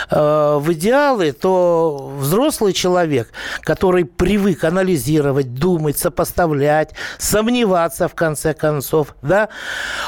э, 0.09 0.57
в 0.59 0.73
идеалы, 0.73 1.31
то 1.31 2.11
взрослый 2.17 2.73
человек, 2.73 3.29
который 3.61 4.03
привык 4.05 4.63
анализировать, 4.63 5.53
думать, 5.53 5.99
сопоставлять, 5.99 6.95
сомневаться 7.19 8.07
в 8.07 8.15
конце 8.15 8.55
концов, 8.55 9.10
да, 9.21 9.49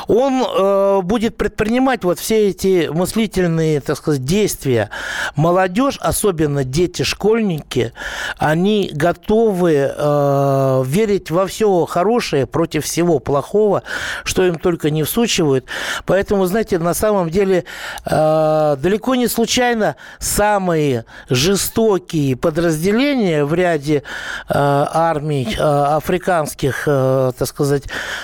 он 0.07 0.43
э, 0.43 1.01
будет 1.03 1.37
предпринимать 1.37 2.03
вот 2.03 2.19
все 2.19 2.49
эти 2.49 2.89
мыслительные, 2.91 3.81
так 3.81 3.97
сказать, 3.97 4.23
действия. 4.23 4.89
Молодежь, 5.35 5.97
особенно 6.01 6.63
дети, 6.63 7.03
школьники, 7.03 7.93
они 8.37 8.89
готовы 8.93 9.91
э, 9.95 10.83
верить 10.85 11.31
во 11.31 11.47
все 11.47 11.85
хорошее 11.85 12.45
против 12.45 12.85
всего 12.85 13.19
плохого, 13.19 13.83
что 14.23 14.43
им 14.45 14.55
только 14.55 14.89
не 14.89 15.03
всучивают. 15.03 15.65
Поэтому, 16.05 16.45
знаете, 16.45 16.79
на 16.79 16.93
самом 16.93 17.29
деле 17.29 17.65
э, 18.05 18.75
далеко 18.79 19.15
не 19.15 19.27
случайно 19.27 19.95
самые 20.19 21.05
жестокие 21.29 22.35
подразделения 22.35 23.45
в 23.45 23.53
ряде 23.53 24.03
э, 24.49 24.53
армий 24.53 25.55
э, 25.57 25.61
африканских, 25.61 26.83
э, 26.87 27.31
так 27.37 27.47
сказать, 27.47 27.83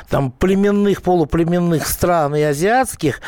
там 0.09 0.31
племен 0.31 0.68
племенных, 0.69 1.01
полуплеменных 1.01 1.87
стран 1.87 2.35
и 2.35 2.41
азиатских, 2.41 3.21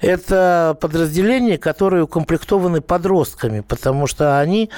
это 0.00 0.76
подразделения, 0.80 1.58
которые 1.58 2.04
укомплектованы 2.04 2.80
подростками, 2.80 3.60
потому 3.60 4.06
что 4.06 4.38
они 4.40 4.70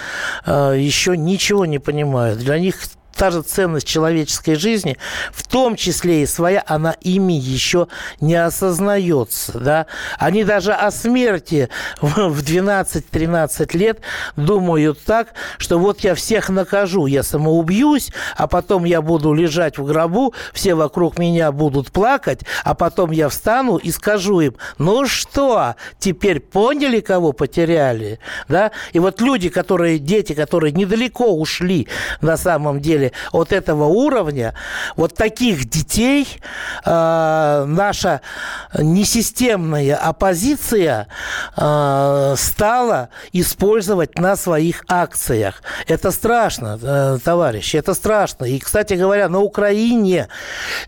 э, 0.46 0.74
еще 0.78 1.16
ничего 1.16 1.66
не 1.66 1.78
понимают. 1.78 2.38
Для 2.38 2.58
них 2.58 2.76
та 3.20 3.30
же 3.30 3.42
ценность 3.42 3.86
человеческой 3.86 4.54
жизни, 4.54 4.96
в 5.30 5.46
том 5.46 5.76
числе 5.76 6.22
и 6.22 6.26
своя, 6.26 6.64
она 6.66 6.96
ими 7.02 7.34
еще 7.34 7.86
не 8.22 8.34
осознается. 8.34 9.58
Да? 9.58 9.86
Они 10.18 10.42
даже 10.42 10.72
о 10.72 10.90
смерти 10.90 11.68
в 12.00 12.40
12-13 12.40 13.76
лет 13.76 14.00
думают 14.36 15.04
так, 15.04 15.34
что 15.58 15.78
вот 15.78 16.00
я 16.00 16.14
всех 16.14 16.48
накажу, 16.48 17.04
я 17.04 17.22
самоубьюсь, 17.22 18.10
а 18.38 18.46
потом 18.46 18.84
я 18.84 19.02
буду 19.02 19.34
лежать 19.34 19.76
в 19.76 19.84
гробу, 19.84 20.32
все 20.54 20.74
вокруг 20.74 21.18
меня 21.18 21.52
будут 21.52 21.92
плакать, 21.92 22.40
а 22.64 22.74
потом 22.74 23.10
я 23.10 23.28
встану 23.28 23.76
и 23.76 23.90
скажу 23.90 24.40
им, 24.40 24.54
ну 24.78 25.04
что, 25.04 25.74
теперь 25.98 26.40
поняли, 26.40 27.00
кого 27.00 27.34
потеряли? 27.34 28.18
Да? 28.48 28.70
И 28.94 28.98
вот 28.98 29.20
люди, 29.20 29.50
которые, 29.50 29.98
дети, 29.98 30.32
которые 30.32 30.72
недалеко 30.72 31.26
ушли 31.36 31.86
на 32.22 32.38
самом 32.38 32.80
деле 32.80 33.09
смысле 33.10 33.12
вот 33.32 33.52
этого 33.52 33.84
уровня, 33.84 34.54
вот 34.96 35.14
таких 35.14 35.68
детей 35.68 36.26
э, 36.84 37.64
наша 37.66 38.20
несистемная 38.78 39.96
оппозиция 39.96 41.06
э, 41.56 42.34
стала 42.36 43.08
использовать 43.32 44.18
на 44.18 44.36
своих 44.36 44.84
акциях. 44.88 45.62
Это 45.86 46.10
страшно, 46.10 46.78
э, 46.82 47.18
товарищи, 47.22 47.76
это 47.76 47.94
страшно. 47.94 48.44
И, 48.44 48.58
кстати 48.58 48.94
говоря, 48.94 49.28
на 49.28 49.40
Украине 49.40 50.28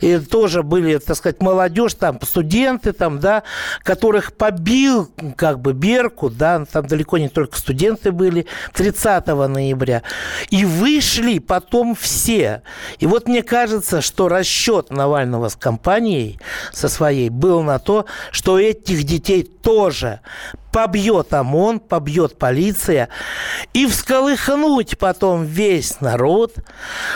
и 0.01 0.19
тоже 0.19 0.63
были, 0.63 0.99
так 0.99 1.17
сказать, 1.17 1.43
молодежь, 1.43 1.95
там 1.95 2.19
студенты, 2.23 2.93
там, 2.93 3.19
да, 3.19 3.43
которых 3.83 4.33
побил 4.33 5.11
как 5.37 5.61
бы 5.61 5.73
Берку, 5.73 6.31
да, 6.31 6.65
там 6.71 6.87
далеко 6.87 7.19
не 7.19 7.29
только 7.29 7.59
студенты 7.59 8.13
были, 8.13 8.47
30 8.75 9.27
ноября. 9.27 10.03
И 10.51 10.65
вышли 10.65 11.39
потом 11.39 11.95
все. 12.03 12.63
И 12.99 13.07
вот 13.07 13.29
мне 13.29 13.43
кажется, 13.43 14.01
что 14.01 14.29
расчет 14.29 14.91
Навального 14.91 15.49
с 15.49 15.57
компанией, 15.57 16.39
со 16.73 16.89
своей, 16.89 17.31
был 17.31 17.63
на 17.63 17.79
то, 17.79 18.07
что 18.33 18.59
этих 18.59 19.05
детей 19.05 19.45
тоже 19.45 20.21
побьет 20.73 21.33
ОМОН, 21.35 21.81
побьет 21.81 22.39
полиция, 22.39 23.09
и 23.75 23.87
всколыхнуть 23.87 24.99
потом 24.99 25.45
весь 25.45 26.01
народ, 26.01 26.55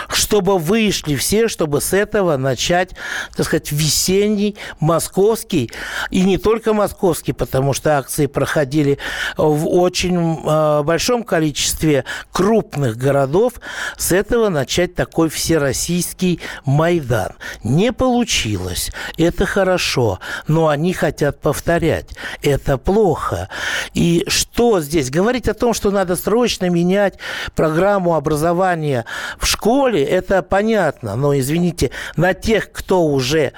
чтобы 0.09 0.59
вышли 0.59 1.17
все, 1.17 1.49
чтобы 1.49 1.81
с 1.81 1.93
этого 1.93 2.37
начать, 2.37 2.91
так 3.35 3.47
сказать, 3.47 3.73
весенний 3.73 4.57
московский, 4.79 5.71
и 6.11 6.21
не 6.23 6.37
только 6.39 6.75
московский, 6.75 7.33
потому 7.33 7.73
что 7.73 7.99
акции 7.99 8.27
проходили 8.27 8.99
в 9.37 9.67
очень 9.67 10.41
э, 10.45 10.83
большом 10.83 11.25
количестве 11.25 12.05
крупных 12.33 12.97
городов, 12.97 13.55
с 13.97 14.13
этого 14.13 14.51
начать 14.51 14.95
такой 14.95 15.31
всероссийский 15.31 16.41
Майдан. 16.65 17.33
Не 17.65 17.93
получилось. 17.93 18.93
Это 19.17 19.47
хорошо, 19.47 20.21
но 20.47 20.69
они 20.69 20.93
хотят 20.93 21.41
повторять. 21.41 22.11
Это 22.43 22.77
плохо. 22.77 23.46
И 23.95 24.25
что 24.29 24.81
здесь? 24.81 25.11
Говорить 25.11 25.49
о 25.49 25.55
том, 25.55 25.75
что 25.75 25.91
надо 25.91 26.17
срочно 26.17 26.69
менять 26.69 27.19
программу 27.55 28.15
образования 28.15 29.05
в 29.39 29.47
школе, 29.47 30.03
это 30.03 30.43
понятно. 30.43 31.17
Но, 31.17 31.37
извините, 31.37 31.91
на 32.17 32.35
тех, 32.35 32.73
кто 32.73 33.03
уже, 33.03 33.53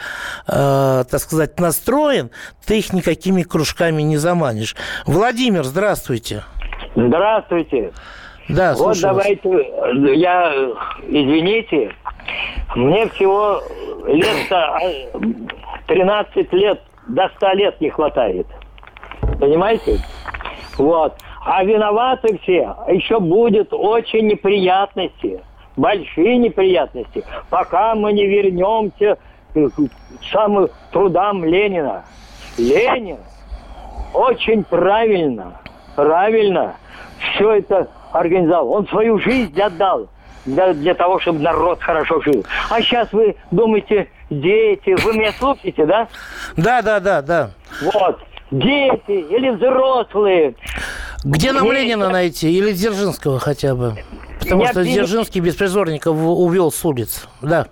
э, 0.47 1.04
так 1.11 1.21
сказать, 1.21 1.59
настроен, 1.61 2.30
ты 2.66 2.78
их 2.78 2.92
никакими 2.92 3.42
кружками 3.42 4.02
не 4.02 4.16
заманишь. 4.16 4.76
Владимир, 5.07 5.64
здравствуйте. 5.64 6.45
Здравствуйте. 6.95 7.92
Да, 8.49 8.75
вот 8.75 8.99
давайте, 9.00 9.50
я, 10.14 10.52
извините, 11.07 11.95
мне 12.75 13.09
всего 13.11 13.62
лет 14.07 14.49
13 15.87 16.52
лет, 16.54 16.80
до 17.09 17.30
100 17.37 17.52
лет 17.52 17.80
не 17.80 17.90
хватает. 17.90 18.47
Понимаете? 19.40 19.99
Вот. 20.76 21.14
А 21.44 21.64
виноваты 21.64 22.38
все. 22.42 22.76
Еще 22.88 23.20
будет 23.20 23.73
очень 23.73 24.26
неприятности. 24.26 25.40
Большие 25.76 26.38
неприятности. 26.38 27.25
Пока 27.50 27.94
мы 27.94 28.12
не 28.12 28.26
вернемся 28.26 29.18
к 29.54 29.70
самым 30.30 30.68
трудам 30.92 31.44
Ленина. 31.44 32.04
Ленин 32.58 33.18
очень 34.12 34.64
правильно, 34.64 35.61
правильно 35.94 36.75
все 37.18 37.52
это 37.58 37.88
организовал. 38.12 38.73
Он 38.73 38.88
свою 38.88 39.18
жизнь 39.18 39.61
отдал 39.61 40.08
для, 40.44 40.73
для 40.75 40.94
того, 40.94 41.20
чтобы 41.20 41.40
народ 41.40 41.80
хорошо 41.80 42.20
жил. 42.23 42.44
А 42.70 42.80
сейчас 42.80 43.12
вы 43.12 43.37
думаете, 43.50 44.08
дети, 44.30 44.97
вы 45.04 45.14
меня 45.14 45.32
слушаете, 45.32 45.87
да? 45.87 46.08
Да, 46.56 46.82
да, 46.82 47.00
да, 47.00 47.23
да. 47.23 47.50
Вот 47.82 48.18
дети 48.50 49.11
или 49.11 49.50
взрослые. 49.50 50.55
Где 51.25 51.52
нам 51.52 51.64
Дети. 51.64 51.75
Ленина 51.76 52.09
найти? 52.09 52.50
Или 52.50 52.73
Дзержинского 52.73 53.38
хотя 53.38 53.75
бы? 53.75 53.97
Потому 54.40 54.62
Я 54.62 54.69
что 54.71 54.83
пере... 54.83 54.95
Дзержинский 54.95 55.40
беспризорников 55.40 56.17
увел 56.17 56.71
с 56.71 56.85
улиц. 56.85 57.26
Да. 57.43 57.67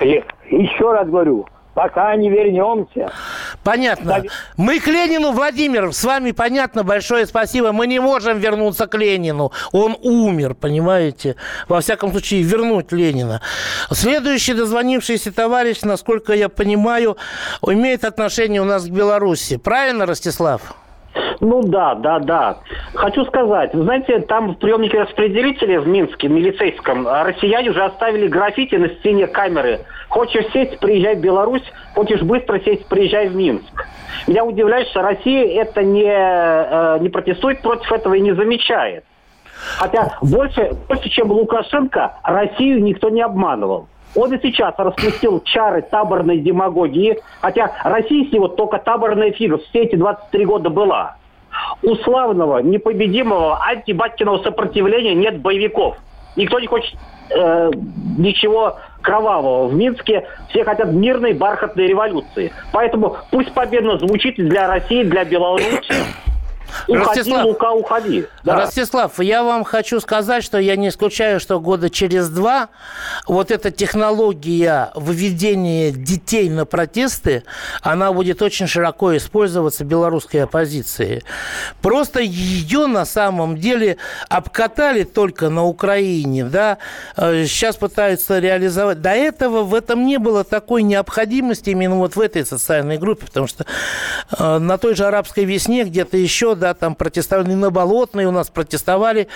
Еще 0.00 0.92
раз 0.92 1.08
говорю, 1.08 1.46
пока 1.78 2.16
не 2.16 2.28
вернемся. 2.28 3.12
Понятно. 3.62 4.24
Мы 4.56 4.80
к 4.80 4.88
Ленину, 4.88 5.30
Владимир, 5.30 5.92
с 5.92 6.02
вами 6.02 6.32
понятно, 6.32 6.82
большое 6.82 7.24
спасибо. 7.24 7.70
Мы 7.70 7.86
не 7.86 8.00
можем 8.00 8.40
вернуться 8.40 8.88
к 8.88 8.98
Ленину. 8.98 9.52
Он 9.70 9.96
умер, 10.02 10.54
понимаете? 10.54 11.36
Во 11.68 11.80
всяком 11.80 12.10
случае, 12.10 12.42
вернуть 12.42 12.90
Ленина. 12.90 13.40
Следующий 13.92 14.54
дозвонившийся 14.54 15.32
товарищ, 15.32 15.82
насколько 15.82 16.32
я 16.32 16.48
понимаю, 16.48 17.16
имеет 17.62 18.04
отношение 18.04 18.60
у 18.60 18.64
нас 18.64 18.86
к 18.86 18.90
Беларуси. 18.90 19.56
Правильно, 19.56 20.04
Ростислав? 20.04 20.74
Ну 21.40 21.62
да, 21.62 21.94
да, 21.94 22.18
да. 22.18 22.58
Хочу 22.94 23.24
сказать, 23.26 23.70
знаете, 23.72 24.20
там 24.20 24.54
в 24.54 24.58
приемнике 24.58 25.02
распределителя 25.02 25.80
в 25.80 25.88
Минске, 25.88 26.28
в 26.28 26.30
милицейском, 26.30 27.06
россияне 27.06 27.70
уже 27.70 27.84
оставили 27.84 28.28
граффити 28.28 28.74
на 28.76 28.88
стене 28.88 29.26
камеры. 29.26 29.80
Хочешь 30.08 30.46
сесть, 30.52 30.78
приезжай 30.80 31.16
в 31.16 31.20
Беларусь, 31.20 31.64
хочешь 31.94 32.22
быстро 32.22 32.58
сесть, 32.60 32.86
приезжай 32.88 33.28
в 33.28 33.36
Минск. 33.36 33.86
Меня 34.26 34.44
удивляет, 34.44 34.88
что 34.88 35.02
Россия 35.02 35.62
это 35.62 35.82
не, 35.82 36.10
э, 36.10 36.98
не 37.00 37.08
протестует 37.08 37.62
против 37.62 37.90
этого 37.92 38.14
и 38.14 38.20
не 38.20 38.34
замечает. 38.34 39.04
Хотя 39.78 40.18
больше, 40.22 40.72
больше, 40.88 41.08
чем 41.10 41.30
Лукашенко, 41.30 42.18
Россию 42.22 42.82
никто 42.82 43.10
не 43.10 43.22
обманывал. 43.22 43.88
Он 44.14 44.32
и 44.32 44.40
сейчас 44.40 44.74
распустил 44.78 45.40
чары 45.40 45.82
таборной 45.82 46.38
демагогии, 46.38 47.18
хотя 47.40 47.72
Россия 47.84 48.24
него 48.32 48.48
только 48.48 48.78
таборная 48.78 49.32
фига 49.32 49.58
все 49.58 49.82
эти 49.82 49.96
23 49.96 50.44
года 50.44 50.70
была. 50.70 51.16
У 51.82 51.94
славного, 51.96 52.58
непобедимого 52.58 53.62
антибаткиного 53.64 54.42
сопротивления 54.42 55.14
нет 55.14 55.40
боевиков. 55.40 55.96
Никто 56.36 56.60
не 56.60 56.66
хочет 56.66 56.94
э, 57.30 57.70
ничего 58.16 58.76
кровавого 59.00 59.66
в 59.66 59.74
Минске. 59.74 60.26
Все 60.50 60.64
хотят 60.64 60.92
мирной 60.92 61.32
бархатной 61.32 61.86
революции. 61.86 62.52
Поэтому 62.72 63.16
пусть 63.30 63.52
победно 63.54 63.98
звучит 63.98 64.36
для 64.36 64.68
России, 64.68 65.02
для 65.02 65.24
Беларуси. 65.24 65.94
Уходи, 66.86 67.04
Ростислав, 67.04 67.44
Лука, 67.44 67.72
уходи. 67.72 68.26
Да. 68.44 68.56
Ростислав, 68.56 69.18
я 69.20 69.42
вам 69.42 69.64
хочу 69.64 70.00
сказать, 70.00 70.44
что 70.44 70.58
я 70.58 70.76
не 70.76 70.88
исключаю, 70.88 71.40
что 71.40 71.60
года 71.60 71.90
через 71.90 72.28
два 72.28 72.68
вот 73.26 73.50
эта 73.50 73.70
технология 73.70 74.90
выведения 74.94 75.90
детей 75.90 76.48
на 76.48 76.64
протесты, 76.64 77.44
она 77.82 78.12
будет 78.12 78.42
очень 78.42 78.66
широко 78.66 79.16
использоваться 79.16 79.84
белорусской 79.84 80.44
оппозицией. 80.44 81.22
Просто 81.82 82.20
ее 82.20 82.86
на 82.86 83.04
самом 83.04 83.56
деле 83.58 83.96
обкатали 84.28 85.04
только 85.04 85.48
на 85.48 85.64
Украине, 85.64 86.44
да, 86.44 86.78
сейчас 87.16 87.76
э, 87.76 87.78
пытаются 87.78 88.38
реализовать. 88.38 89.00
До 89.00 89.10
этого 89.10 89.62
в 89.62 89.74
этом 89.74 90.06
не 90.06 90.18
было 90.18 90.44
такой 90.44 90.82
необходимости 90.82 91.70
именно 91.70 91.96
вот 91.96 92.16
в 92.16 92.20
этой 92.20 92.44
социальной 92.44 92.98
группе, 92.98 93.26
потому 93.26 93.46
что 93.46 93.66
э, 94.38 94.58
на 94.58 94.78
той 94.78 94.94
же 94.94 95.04
арабской 95.04 95.44
весне 95.44 95.84
где-то 95.84 96.16
еще 96.16 96.54
да, 96.58 96.74
там 96.74 96.94
протестовали 96.94 97.54
на 97.54 97.70
Болотной, 97.70 98.26
у 98.26 98.30
нас 98.30 98.48
протестовали 98.48 99.28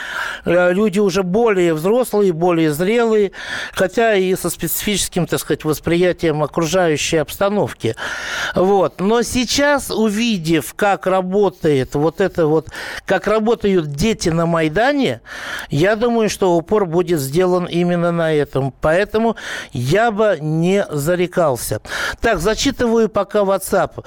э, 0.44 0.72
люди 0.72 0.98
уже 0.98 1.22
более 1.22 1.74
взрослые, 1.74 2.32
более 2.32 2.72
зрелые, 2.72 3.32
хотя 3.72 4.14
и 4.14 4.34
со 4.36 4.50
специфическим, 4.50 5.26
так 5.26 5.40
сказать, 5.40 5.64
восприятием 5.64 6.42
окружающей 6.42 7.18
обстановки. 7.18 7.96
Вот. 8.54 9.00
Но 9.00 9.22
сейчас, 9.22 9.90
увидев, 9.90 10.74
как 10.74 11.06
работает 11.06 11.94
вот 11.94 12.20
это 12.20 12.46
вот, 12.46 12.68
как 13.06 13.26
работают 13.26 13.92
дети 13.92 14.28
на 14.28 14.46
Майдане, 14.46 15.20
я 15.70 15.96
думаю, 15.96 16.28
что 16.28 16.56
упор 16.56 16.86
будет 16.86 17.20
сделан 17.20 17.66
именно 17.66 18.12
на 18.12 18.32
этом. 18.32 18.72
Поэтому 18.80 19.36
я 19.72 20.10
бы 20.10 20.38
не 20.40 20.84
зарекался. 20.90 21.80
Так, 22.20 22.40
зачитываю 22.40 23.08
пока 23.08 23.40
WhatsApp. 23.40 24.04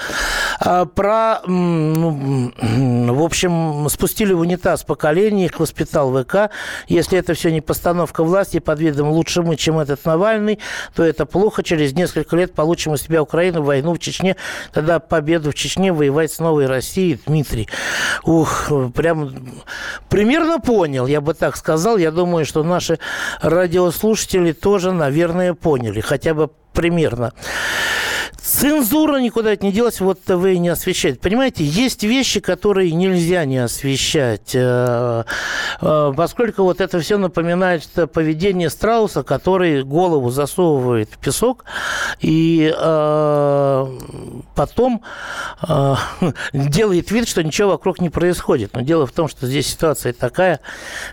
А, 0.60 0.86
про 0.86 1.41
ну, 1.45 3.04
в 3.13 3.21
общем, 3.21 3.87
спустили 3.89 4.33
в 4.33 4.39
унитаз 4.39 4.83
поколение, 4.83 5.45
их 5.45 5.59
воспитал 5.59 6.11
ВК. 6.11 6.49
Если 6.87 7.17
это 7.17 7.33
все 7.33 7.51
не 7.51 7.61
постановка 7.61 8.23
власти 8.23 8.59
под 8.59 8.79
видом 8.79 9.09
«лучше 9.09 9.41
мы, 9.41 9.55
чем 9.55 9.79
этот 9.79 10.03
Навальный», 10.05 10.59
то 10.95 11.03
это 11.03 11.25
плохо. 11.25 11.63
Через 11.63 11.93
несколько 11.93 12.35
лет 12.35 12.53
получим 12.53 12.93
у 12.93 12.97
себя 12.97 13.21
Украину, 13.21 13.61
войну 13.61 13.93
в 13.93 13.99
Чечне, 13.99 14.35
тогда 14.73 14.99
победу 14.99 15.51
в 15.51 15.55
Чечне, 15.55 15.91
воевать 15.91 16.31
с 16.31 16.39
новой 16.39 16.65
Россией. 16.65 17.19
Дмитрий. 17.25 17.67
Ух, 18.23 18.71
прям 18.93 19.61
примерно 20.09 20.59
понял, 20.59 21.07
я 21.07 21.21
бы 21.21 21.33
так 21.33 21.55
сказал. 21.55 21.97
Я 21.97 22.11
думаю, 22.11 22.45
что 22.45 22.63
наши 22.63 22.99
радиослушатели 23.41 24.51
тоже, 24.51 24.91
наверное, 24.91 25.53
поняли. 25.53 26.01
Хотя 26.01 26.33
бы 26.33 26.49
примерно. 26.75 27.33
Цензура 28.45 29.17
никуда 29.17 29.55
не 29.55 29.71
делась, 29.71 29.99
вот 29.99 30.19
вы 30.27 30.57
не 30.57 30.69
освещаете. 30.69 31.19
Понимаете, 31.19 31.65
есть 31.65 32.03
вещи, 32.03 32.39
которые 32.39 32.91
нельзя 32.91 33.43
не 33.45 33.57
освещать, 33.57 34.51
э, 34.53 35.23
э, 35.81 36.13
поскольку 36.15 36.63
вот 36.63 36.79
это 36.79 36.99
все 36.99 37.17
напоминает 37.17 37.89
поведение 38.13 38.69
страуса, 38.69 39.23
который 39.23 39.83
голову 39.83 40.29
засовывает 40.29 41.09
в 41.11 41.17
песок 41.17 41.65
и 42.21 42.71
э, 44.55 44.55
потом 44.55 45.03
делает 46.53 47.11
вид, 47.11 47.27
что 47.27 47.43
ничего 47.43 47.71
вокруг 47.71 48.01
не 48.01 48.09
происходит. 48.09 48.73
Но 48.73 48.81
дело 48.81 49.05
в 49.05 49.11
том, 49.11 49.27
что 49.27 49.47
здесь 49.47 49.67
ситуация 49.67 50.13
такая, 50.13 50.59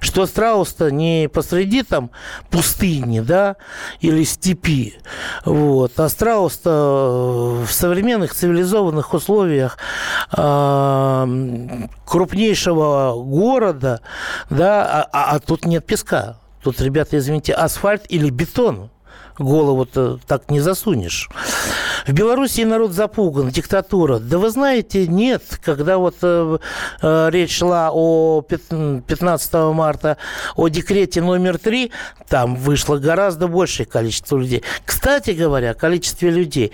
что 0.00 0.26
страус-то 0.26 0.90
не 0.90 1.28
посреди 1.32 1.82
там 1.82 2.10
пустыни, 2.50 3.20
да, 3.20 3.56
или 4.00 4.24
степи, 4.24 4.94
вот, 5.44 5.98
а 5.98 6.08
страус-то 6.08 7.64
в 7.66 7.72
современных 7.72 8.34
цивилизованных 8.34 9.14
условиях 9.14 9.78
э, 10.36 11.26
крупнейшего 12.06 13.14
города, 13.22 14.00
да, 14.50 14.84
а, 14.84 15.08
а, 15.12 15.36
а 15.36 15.40
тут 15.40 15.64
нет 15.64 15.86
песка. 15.86 16.38
Тут, 16.62 16.80
ребята, 16.80 17.18
извините, 17.18 17.52
асфальт 17.52 18.04
или 18.08 18.30
бетон 18.30 18.90
голову-то 19.38 20.18
так 20.26 20.50
не 20.50 20.60
засунешь. 20.60 21.28
В 22.06 22.12
Беларуси 22.12 22.62
народ 22.62 22.92
запуган, 22.92 23.50
диктатура. 23.50 24.18
Да 24.18 24.38
вы 24.38 24.50
знаете, 24.50 25.06
нет. 25.06 25.42
Когда 25.64 25.98
вот 25.98 26.16
э, 26.22 26.58
э, 27.00 27.28
речь 27.30 27.58
шла 27.58 27.90
о 27.92 28.42
15 28.42 29.54
марта 29.74 30.16
о 30.56 30.68
декрете 30.68 31.22
номер 31.22 31.58
3, 31.58 31.92
там 32.28 32.56
вышло 32.56 32.96
гораздо 32.96 33.46
большее 33.46 33.86
количество 33.86 34.36
людей. 34.36 34.64
Кстати 34.84 35.30
говоря, 35.30 35.70
о 35.70 35.74
количестве 35.74 36.30
людей. 36.30 36.72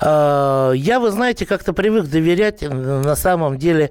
Э, 0.00 0.72
я, 0.74 0.98
вы 0.98 1.10
знаете, 1.10 1.44
как-то 1.44 1.72
привык 1.72 2.06
доверять 2.06 2.62
э, 2.62 2.68
на 2.70 3.16
самом 3.16 3.58
деле 3.58 3.90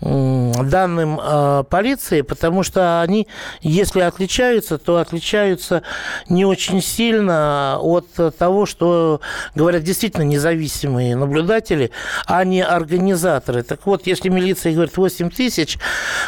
э, 0.00 0.52
данным 0.64 1.20
э, 1.22 1.64
полиции, 1.68 2.22
потому 2.22 2.62
что 2.62 3.02
они, 3.02 3.28
если 3.60 4.00
отличаются, 4.00 4.78
то 4.78 4.96
отличаются 4.98 5.82
не 6.28 6.46
очень 6.46 6.80
сильно 6.80 7.69
от 7.78 8.06
того, 8.36 8.66
что 8.66 9.20
говорят 9.54 9.82
действительно 9.82 10.22
независимые 10.22 11.16
наблюдатели, 11.16 11.90
а 12.26 12.44
не 12.44 12.62
организаторы. 12.62 13.62
Так 13.62 13.86
вот, 13.86 14.06
если 14.06 14.28
милиция 14.28 14.72
говорит 14.72 14.96
8 14.96 15.30
тысяч, 15.30 15.78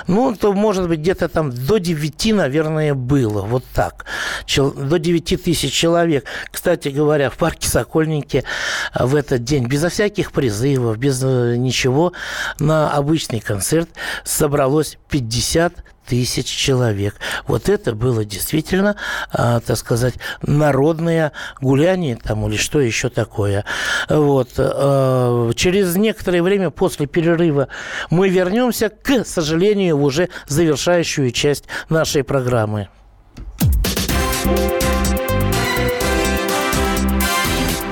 ну, 0.06 0.34
то, 0.34 0.52
может 0.52 0.88
быть, 0.88 1.00
где-то 1.00 1.28
там 1.28 1.50
до 1.50 1.78
9, 1.78 2.34
наверное, 2.34 2.94
было. 2.94 3.42
Вот 3.42 3.64
так. 3.74 4.04
До 4.56 4.98
9 4.98 5.42
тысяч 5.42 5.72
человек. 5.72 6.24
Кстати 6.50 6.88
говоря, 6.88 7.30
в 7.30 7.36
парке 7.36 7.68
Сокольники 7.68 8.44
в 8.94 9.14
этот 9.14 9.44
день, 9.44 9.66
безо 9.66 9.88
всяких 9.88 10.32
призывов, 10.32 10.98
без 10.98 11.22
э, 11.22 11.56
ничего, 11.56 12.12
на 12.58 12.90
обычный 12.90 13.40
концерт 13.40 13.88
собралось 14.24 14.98
50 15.10 15.84
тысяч 16.06 16.46
человек. 16.46 17.16
Вот 17.46 17.68
это 17.68 17.94
было 17.94 18.24
действительно, 18.24 18.96
а, 19.30 19.60
так 19.60 19.76
сказать, 19.76 20.14
народное 20.42 21.32
гуляние 21.60 22.16
там 22.16 22.46
или 22.48 22.56
что 22.56 22.80
еще 22.80 23.08
такое. 23.08 23.64
Вот. 24.08 24.50
А, 24.58 25.50
через 25.54 25.96
некоторое 25.96 26.42
время 26.42 26.70
после 26.70 27.06
перерыва 27.06 27.68
мы 28.10 28.28
вернемся 28.28 28.90
к 28.90 29.24
сожалению, 29.24 29.98
в 29.98 30.04
уже 30.04 30.28
завершающую 30.46 31.30
часть 31.30 31.64
нашей 31.88 32.24
программы. 32.24 32.88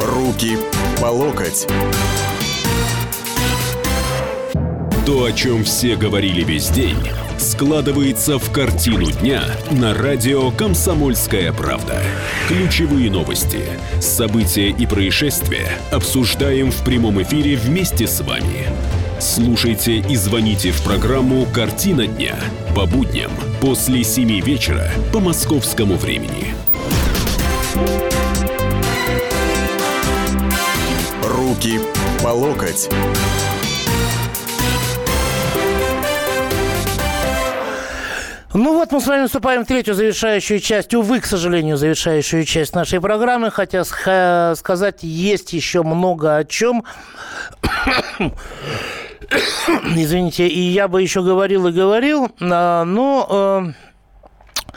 Руки 0.01 0.59
по 1.01 1.07
локоть. 1.07 1.67
То, 5.07 5.25
о 5.25 5.33
чем 5.33 5.65
все 5.65 5.97
говорили 5.97 6.45
весь 6.45 6.69
день– 6.69 6.99
складывается 7.41 8.39
в 8.39 8.53
картину 8.53 9.11
дня 9.11 9.43
на 9.71 9.95
радио 9.95 10.51
«Комсомольская 10.51 11.53
правда». 11.53 12.03
Ключевые 12.49 13.11
новости, 13.11 13.61
события 14.01 14.69
и 14.69 14.87
происшествия 14.87 15.79
обсуждаем 15.91 16.71
в 16.71 16.85
прямом 16.85 17.21
эфире 17.23 17.57
вместе 17.57 18.07
с 18.07 18.21
вами. 18.21 18.67
Слушайте 19.19 19.99
и 19.99 20.17
звоните 20.17 20.71
в 20.71 20.83
программу 20.83 21.47
«Картина 21.47 22.07
дня» 22.07 22.37
по 22.77 22.85
будням 22.85 23.31
после 23.61 24.05
7 24.05 24.41
вечера 24.41 24.91
по 25.13 25.19
московскому 25.19 25.97
времени. 25.97 26.55
Руки 31.23 31.81
по 32.23 32.29
локоть. 32.29 32.91
Ну 38.63 38.75
вот 38.75 38.93
мы 38.93 39.01
с 39.01 39.07
вами 39.07 39.25
вступаем 39.25 39.65
в 39.65 39.67
третью 39.67 39.95
завершающую 39.95 40.61
часть, 40.61 40.93
увы, 40.93 41.21
к 41.21 41.25
сожалению, 41.25 41.79
завершающую 41.79 42.45
часть 42.45 42.75
нашей 42.75 43.01
программы, 43.01 43.51
хотя 43.51 43.85
сказать 44.55 44.99
есть 45.01 45.55
еще 45.55 45.83
много 45.83 46.37
о 46.37 46.45
чем. 46.45 46.85
Извините, 49.97 50.47
и 50.47 50.61
я 50.61 50.89
бы 50.89 51.01
еще 51.01 51.23
говорил 51.23 51.69
и 51.69 51.73
говорил, 51.73 52.31
а, 52.39 52.85
но... 52.85 53.73
Э, 54.69 54.73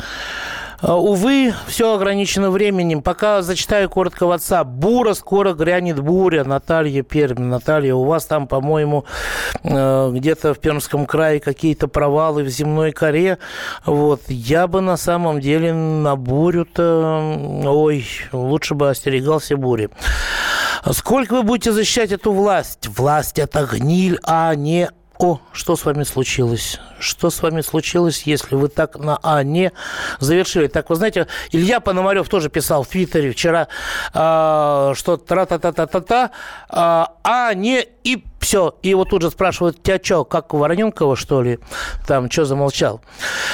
увы, 0.84 1.54
все 1.68 1.94
ограничено 1.94 2.52
временем. 2.52 3.02
Пока 3.02 3.42
зачитаю 3.42 3.90
коротко 3.90 4.32
отца. 4.34 4.64
Бура, 4.64 5.14
скоро 5.14 5.54
грянет 5.54 6.00
буря. 6.00 6.44
Наталья 6.44 7.04
Пермь. 7.04 7.44
Наталья, 7.44 7.96
у 7.96 8.04
вас 8.04 8.26
там, 8.26 8.48
по-моему, 8.48 9.06
э, 9.64 10.12
где-то 10.14 10.54
в 10.54 10.60
Пермском 10.60 11.06
крае 11.06 11.40
какие-то 11.40 11.88
провалы 11.88 12.44
в 12.44 12.50
земной 12.50 12.92
коре. 12.92 13.38
Вот. 13.86 14.22
Я 14.28 14.68
бы 14.68 14.82
на 14.82 14.98
самом 14.98 15.40
деле 15.40 15.74
на 15.74 16.18
бурю-то... 16.18 17.62
Ой, 17.66 18.06
лучше 18.34 18.76
бы 18.76 18.90
остерегался 18.90 19.56
бури. 19.56 19.90
Сколько 20.92 21.36
вы 21.36 21.44
будете 21.44 21.72
защищать 21.72 22.12
эту 22.12 22.34
власть? 22.34 22.88
Власть– 22.88 23.40
это 23.40 23.66
гниль, 23.66 24.20
а 24.24 24.54
не 24.54 24.90
о, 25.24 25.40
что 25.54 25.78
с 25.78 25.86
вами 25.86 26.04
случилось? 26.04 26.82
Что 27.00 27.30
с 27.30 27.42
вами 27.42 27.62
случилось, 27.62 28.24
если 28.24 28.56
вы 28.56 28.68
так 28.68 29.00
на 29.00 29.18
А 29.24 29.42
не 29.44 29.72
завершили? 30.20 30.68
Так, 30.68 30.90
вы 30.90 30.98
знаете, 30.98 31.28
Илья 31.52 31.80
Пономарев 31.80 32.28
тоже 32.28 32.50
писал 32.50 32.84
в 32.84 32.90
Твиттере 32.90 33.32
вчера, 33.32 33.70
э, 34.14 34.94
что 34.96 35.16
тра-та-та-та-та-та, 35.16 36.32
э, 36.70 37.06
А 37.24 37.54
не 37.54 37.88
и 38.04 38.22
все. 38.40 38.76
И 38.82 38.90
его 38.90 39.06
тут 39.06 39.22
же 39.22 39.32
спрашивают, 39.32 39.82
тебя 39.82 39.98
что, 40.04 40.26
как 40.26 40.54
у 40.54 40.58
Вороненкова, 40.58 41.16
что 41.16 41.42
ли? 41.42 41.60
Там, 42.06 42.30
что 42.30 42.44
замолчал? 42.44 43.00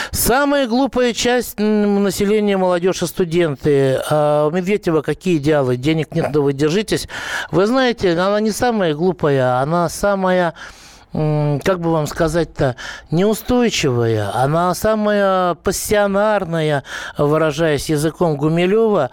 Самая 0.09 0.67
глупая 0.67 1.13
часть 1.13 1.59
населения, 1.59 2.57
молодежь 2.57 3.03
и 3.03 3.05
студенты. 3.05 4.01
А 4.09 4.47
у 4.47 4.51
Медведева 4.51 5.01
какие 5.03 5.37
идеалы? 5.37 5.77
Денег 5.77 6.15
нет, 6.15 6.31
да 6.31 6.39
вы 6.39 6.53
держитесь. 6.53 7.07
Вы 7.51 7.67
знаете, 7.67 8.13
она 8.13 8.39
не 8.39 8.51
самая 8.51 8.95
глупая, 8.95 9.59
она 9.61 9.87
самая 9.89 10.55
как 11.11 11.79
бы 11.79 11.91
вам 11.91 12.05
сказать-то, 12.05 12.75
неустойчивая, 13.09 14.31
она 14.35 14.75
самая 14.75 15.55
пассионарная, 15.55 16.83
выражаясь 17.17 17.89
языком 17.89 18.37
Гумилева, 18.37 19.09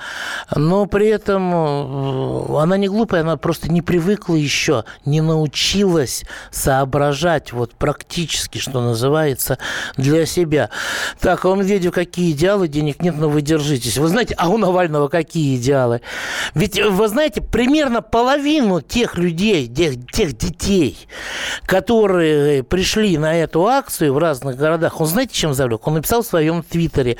но 0.55 0.85
при 0.85 1.09
этом 1.09 1.53
э, 1.55 2.59
она 2.61 2.77
не 2.77 2.89
глупая, 2.89 3.23
она 3.23 3.39
просто 3.39 3.71
не 3.71 3.81
привыкла 3.81 4.35
еще, 4.35 4.85
не 5.07 5.23
научилась 5.23 6.25
соображать 6.51 7.55
вот 7.55 7.75
практически, 7.75 8.59
что 8.59 8.83
называется, 8.83 9.57
для 9.97 10.27
себя. 10.27 10.69
Так, 11.19 11.47
а 11.47 11.49
у 11.49 11.55
Медведева 11.55 11.93
какие 11.93 12.33
идеалы? 12.33 12.69
Денег 12.69 13.01
нет, 13.01 13.17
но 13.17 13.31
вы 13.31 13.41
держитесь. 13.41 13.97
Вы 13.97 14.09
знаете, 14.09 14.35
а 14.37 14.51
у 14.51 14.59
Навального 14.59 15.09
какие 15.09 15.57
идеалы? 15.57 16.03
Ведь, 16.55 16.79
вы 16.79 17.09
знаете, 17.09 17.41
примерно 17.41 18.03
половину 18.03 18.83
тех 18.83 19.17
людей, 19.17 19.67
тех, 19.67 19.95
тех 20.13 20.37
детей, 20.37 21.09
которые 21.65 21.86
которые 21.87 22.65
пришли 22.65 23.17
на 23.17 23.37
эту 23.37 23.65
акцию 23.69 24.13
в 24.13 24.19
разных 24.19 24.57
городах, 24.57 25.01
он 25.01 25.07
знаете, 25.07 25.33
чем 25.35 25.55
завлек? 25.55 25.87
Он 25.87 25.95
написал 25.95 26.23
в 26.23 26.27
своем 26.27 26.65
твиттере, 26.65 27.17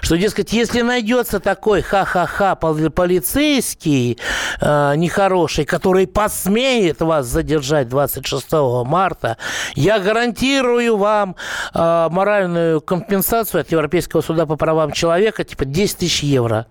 что, 0.00 0.16
дескать, 0.16 0.52
если 0.52 0.82
найдется 0.82 1.38
такой 1.38 1.82
ха-ха-ха 1.82 2.56
полицейский 2.56 4.18
э, 4.60 4.94
нехороший, 4.96 5.64
который 5.64 6.08
посмеет 6.08 7.00
вас 7.00 7.26
задержать 7.26 7.88
26 7.88 8.52
марта, 8.84 9.36
я 9.76 10.00
гарантирую 10.00 10.96
вам 10.96 11.36
э, 11.72 12.08
моральную 12.10 12.80
компенсацию 12.80 13.60
от 13.60 13.70
Европейского 13.70 14.20
суда 14.20 14.46
по 14.46 14.56
правам 14.56 14.90
человека, 14.90 15.44
типа 15.44 15.64
10 15.64 15.98
тысяч 15.98 16.24
евро. 16.24 16.66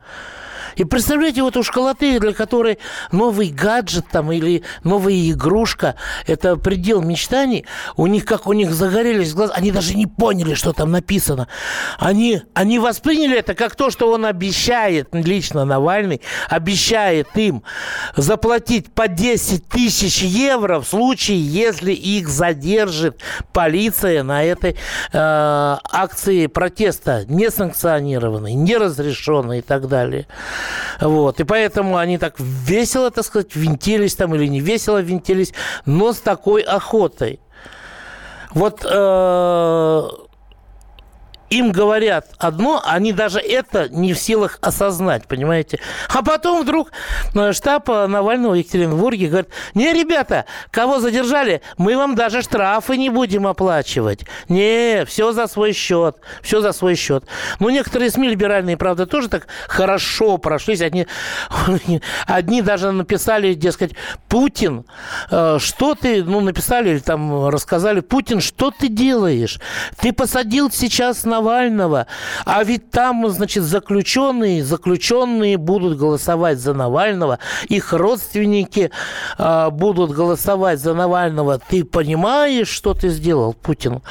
И 0.77 0.83
представляете, 0.83 1.41
вот 1.41 1.57
у 1.57 1.63
школоты, 1.63 2.19
для 2.19 2.33
которой 2.33 2.77
новый 3.11 3.49
гаджет 3.49 4.05
там 4.11 4.31
или 4.31 4.63
новая 4.83 5.31
игрушка– 5.31 5.95
это 6.27 6.55
предел 6.55 7.01
мечтаний, 7.01 7.65
у 7.95 8.05
них, 8.05 8.25
как 8.25 8.45
у 8.45 8.53
них 8.53 8.71
загорелись 8.71 9.33
глаза, 9.33 9.53
они 9.55 9.71
даже 9.71 9.95
не 9.95 10.05
поняли, 10.05 10.53
что 10.53 10.73
там 10.73 10.91
написано. 10.91 11.47
Они, 11.97 12.43
они 12.53 12.77
восприняли 12.77 13.39
это 13.39 13.55
как 13.55 13.75
то, 13.75 13.89
что 13.89 14.11
он 14.11 14.25
обещает, 14.25 15.09
лично 15.13 15.65
Навальный, 15.65 16.21
обещает 16.47 17.27
им 17.35 17.63
заплатить 18.15 18.93
по 18.93 19.07
10 19.07 19.67
тысяч 19.67 20.21
евро 20.21 20.79
в 20.79 20.87
случае, 20.87 21.41
если 21.41 21.91
их 21.91 22.29
задержит 22.29 23.19
полиция 23.51 24.21
на 24.21 24.43
этой 24.43 24.71
э, 24.71 24.77
акции 25.11 26.45
протеста, 26.45 27.25
несанкционированной, 27.27 28.53
неразрешенной 28.53 29.59
и 29.59 29.61
так 29.61 29.87
далее. 29.87 30.27
Вот. 31.01 31.39
И 31.39 31.43
поэтому 31.43 31.97
они 31.97 32.17
так 32.17 32.36
весело, 32.39 33.12
так 33.12 33.25
сказать, 33.25 33.56
винтились 33.56 34.15
там 34.15 34.36
или 34.36 34.47
не 34.47 34.60
весело 34.60 34.99
винтились, 35.01 35.53
но 35.86 36.13
с 36.13 36.19
такой 36.19 36.62
охотой. 36.62 37.39
Вот 38.51 38.86
э, 38.89 40.08
им 41.49 41.71
говорят 41.71 42.27
одно, 42.38 42.81
они 42.86 43.13
даже 43.13 43.39
это 43.39 43.88
не 43.89 44.13
в 44.13 44.19
силах 44.19 44.57
осознать, 44.62 45.27
понимаете? 45.27 45.79
А 46.13 46.21
потом 46.23 46.63
вдруг 46.63 46.91
э, 47.33 47.53
штаб 47.53 47.88
Навального 47.88 48.53
в 48.53 48.55
Екатеринбурге 48.55 49.27
говорит, 49.27 49.49
не, 49.73 49.93
ребята, 49.93 50.45
кого 50.71 50.99
задержали, 50.99 51.62
мы 51.77 51.95
вам 51.95 52.15
даже 52.15 52.41
штрафы 52.41 52.97
не 52.97 53.10
будем 53.10 53.47
оплачивать. 53.47 54.25
Не, 54.49 55.05
все 55.05 55.31
за 55.31 55.47
свой 55.47 55.73
счет, 55.73 56.17
все 56.41 56.62
за 56.62 56.73
свой 56.73 56.95
счет. 56.95 57.25
Ну, 57.60 57.69
некоторые 57.69 58.12
СМИ 58.12 58.29
либеральные, 58.29 58.77
правда, 58.77 59.05
тоже 59.05 59.29
так 59.29 59.47
хорошо 59.67 60.38
прошлись. 60.38 60.81
Одни, 60.81 61.07
одни 62.27 62.62
даже 62.62 62.91
написали, 62.91 63.53
дескать, 63.53 63.93
Путин, 64.27 64.86
э, 65.31 65.57
что 65.60 65.95
ты, 65.95 66.23
ну, 66.23 66.41
написали 66.41 66.89
или 66.89 66.99
там 66.99 67.47
рассказали, 67.47 68.01
Путин, 68.01 68.41
что 68.41 68.71
ты 68.71 68.89
делаешь? 68.89 69.60
Ты 69.99 70.12
посадил 70.12 70.71
сейчас 70.71 71.23
на 71.23 71.37
Навального. 71.38 72.08
А 72.45 72.63
ведь 72.63 72.89
там, 72.91 73.30
значит, 73.30 73.63
заключенные, 73.63 74.63
заключенные 74.63 75.58
будут 75.58 75.97
голосовать 75.97 76.60
за 76.60 76.73
Навального, 76.73 77.39
их 77.69 77.93
родственники 77.93 78.91
э, 79.38 79.69
будут 79.69 80.12
голосовать 80.12 80.80
за 80.80 80.93
Навального. 80.93 81.60
Ты 81.60 81.84
понимаешь, 81.84 82.67
что 82.67 82.93
ты 82.93 83.10
сделал, 83.10 83.54
Путин? 83.54 84.02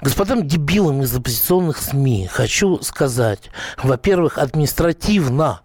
Господам 0.00 0.46
дебилам 0.46 1.02
из 1.02 1.14
оппозиционных 1.14 1.78
СМИ 1.78 2.28
хочу 2.30 2.80
сказать, 2.82 3.50
во-первых, 3.82 4.38
административно 4.38 5.60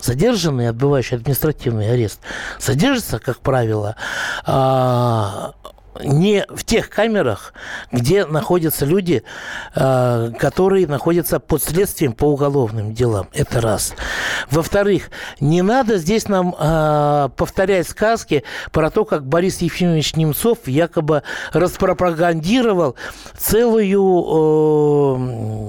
задержанный, 0.00 0.68
отбывающий 0.68 1.16
административный 1.16 1.92
арест, 1.92 2.18
содержится, 2.58 3.20
как 3.20 3.38
правило, 3.38 3.94
а, 4.44 5.52
не 6.00 6.44
в 6.48 6.64
тех 6.64 6.88
камерах, 6.88 7.52
где 7.90 8.24
находятся 8.24 8.84
люди, 8.86 9.22
э, 9.74 10.30
которые 10.38 10.86
находятся 10.86 11.38
под 11.40 11.62
следствием 11.62 12.12
по 12.12 12.24
уголовным 12.26 12.94
делам. 12.94 13.28
Это 13.32 13.60
раз. 13.60 13.94
Во-вторых, 14.50 15.10
не 15.40 15.62
надо 15.62 15.98
здесь 15.98 16.28
нам 16.28 16.54
э, 16.58 17.28
повторять 17.36 17.88
сказки 17.88 18.44
про 18.70 18.90
то, 18.90 19.04
как 19.04 19.26
Борис 19.26 19.60
Ефимович 19.60 20.16
Немцов 20.16 20.66
якобы 20.66 21.22
распропагандировал 21.52 22.96
целую 23.36 24.22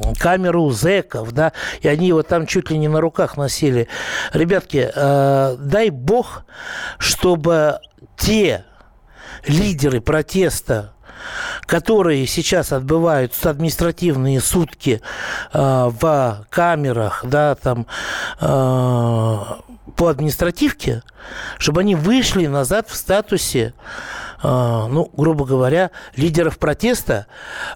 э, 0.05 0.13
камеру 0.19 0.69
зэков, 0.69 1.31
да, 1.33 1.51
и 1.81 1.87
они 1.87 2.07
его 2.07 2.23
там 2.23 2.47
чуть 2.47 2.69
ли 2.69 2.77
не 2.77 2.87
на 2.87 3.01
руках 3.01 3.37
носили. 3.37 3.87
Ребятки, 4.31 4.91
дай 4.93 5.89
бог, 5.89 6.45
чтобы 6.97 7.79
те 8.17 8.65
лидеры 9.47 10.01
протеста, 10.01 10.93
которые 11.65 12.27
сейчас 12.27 12.71
отбывают 12.71 13.33
административные 13.43 14.41
сутки 14.41 15.01
э, 15.53 15.59
в 15.59 16.45
камерах, 16.49 17.23
да, 17.25 17.55
там, 17.55 17.87
э, 18.39 18.45
по 19.95 20.07
административке, 20.07 21.03
чтобы 21.57 21.81
они 21.81 21.95
вышли 21.95 22.47
назад 22.47 22.89
в 22.89 22.95
статусе, 22.95 23.73
э, 24.41 24.47
ну, 24.47 25.09
грубо 25.13 25.45
говоря, 25.45 25.91
лидеров 26.15 26.57
протеста, 26.57 27.27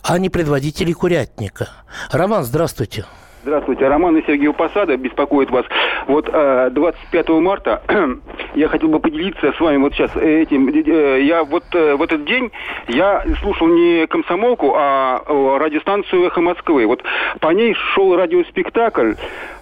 а 0.04 0.18
не 0.18 0.30
предводителей 0.30 0.94
курятника. 0.94 1.70
Роман, 2.12 2.44
здравствуйте. 2.44 3.06
Здравствуйте, 3.48 3.88
Роман 3.88 4.18
и 4.18 4.26
Сергей 4.28 4.52
Посада 4.52 4.98
беспокоит 4.98 5.50
вас. 5.50 5.66
Вот 6.08 6.26
25 6.26 7.30
э, 7.30 7.34
марта 7.40 7.82
я 8.56 8.68
хотел 8.68 8.90
бы 8.90 9.00
поделиться 9.00 9.54
с 9.54 9.60
вами 9.62 9.78
вот 9.78 9.94
сейчас 9.94 10.14
этим. 10.18 10.68
Э, 10.68 11.22
я 11.22 11.46
вот 11.46 11.64
э, 11.74 11.96
в 11.96 12.02
этот 12.02 12.26
день 12.26 12.52
я 12.90 13.24
слушал 13.40 13.68
не 13.68 14.06
комсомолку, 14.08 14.74
а 14.76 15.22
радиостанцию 15.60 16.26
«Эхо 16.26 16.42
Москвы». 16.42 16.86
Вот 16.88 17.02
по 17.40 17.48
ней 17.54 17.74
шел 17.74 18.18
радиоспектакль 18.18 19.14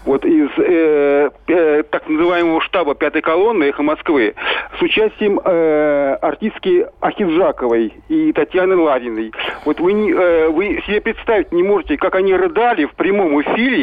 вот 0.06 0.24
из 0.24 0.50
э, 0.58 1.30
э, 1.48 1.84
так 1.90 2.08
называемого 2.08 2.62
штаба 2.62 2.96
пятой 2.96 3.22
колонны 3.22 3.66
«Эхо 3.66 3.82
Москвы» 3.82 4.36
с 4.78 4.82
участием 4.82 5.40
э, 5.44 6.18
артистки 6.22 6.86
Ахиджаковой 7.02 7.94
и 8.08 8.32
Татьяны 8.34 8.76
Лариной. 8.76 9.32
Вот 9.66 9.80
вы, 9.80 10.12
э, 10.12 10.50
вы 10.50 10.82
себе 10.86 11.02
представить 11.02 11.52
не 11.52 11.64
можете, 11.64 11.98
как 11.98 12.16
они 12.16 12.36
рыдали 12.36 12.86
в 12.86 12.94
прямом 12.94 13.42
эфире, 13.42 13.75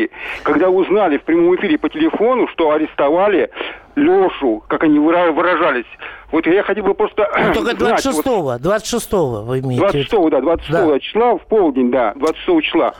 когда 0.43 0.69
узнали 0.71 1.19
в 1.19 1.23
прямом 1.23 1.55
эфире 1.57 1.79
по 1.79 1.89
телефону, 1.89 2.49
что 2.49 2.71
арестовали 2.71 3.51
Лешу, 3.95 4.63
как 4.69 4.85
они 4.85 4.99
выражались. 4.99 5.87
Вот 6.31 6.47
я 6.47 6.63
хотел 6.63 6.85
бы 6.85 6.95
просто... 6.95 7.29
Ну, 7.39 7.53
только 7.53 7.73
26-го, 7.73 8.43
вот, 8.43 8.61
26-го 8.61 9.43
вы 9.43 9.61
имеете 9.61 10.01
26-го, 10.01 10.31
да, 10.31 10.41
26 10.41 10.73
да. 10.73 10.99
числа, 11.01 11.37
в 11.37 11.47
полдень, 11.47 11.91
да, 11.91 12.13
26 12.17 12.63
числа 12.63 12.95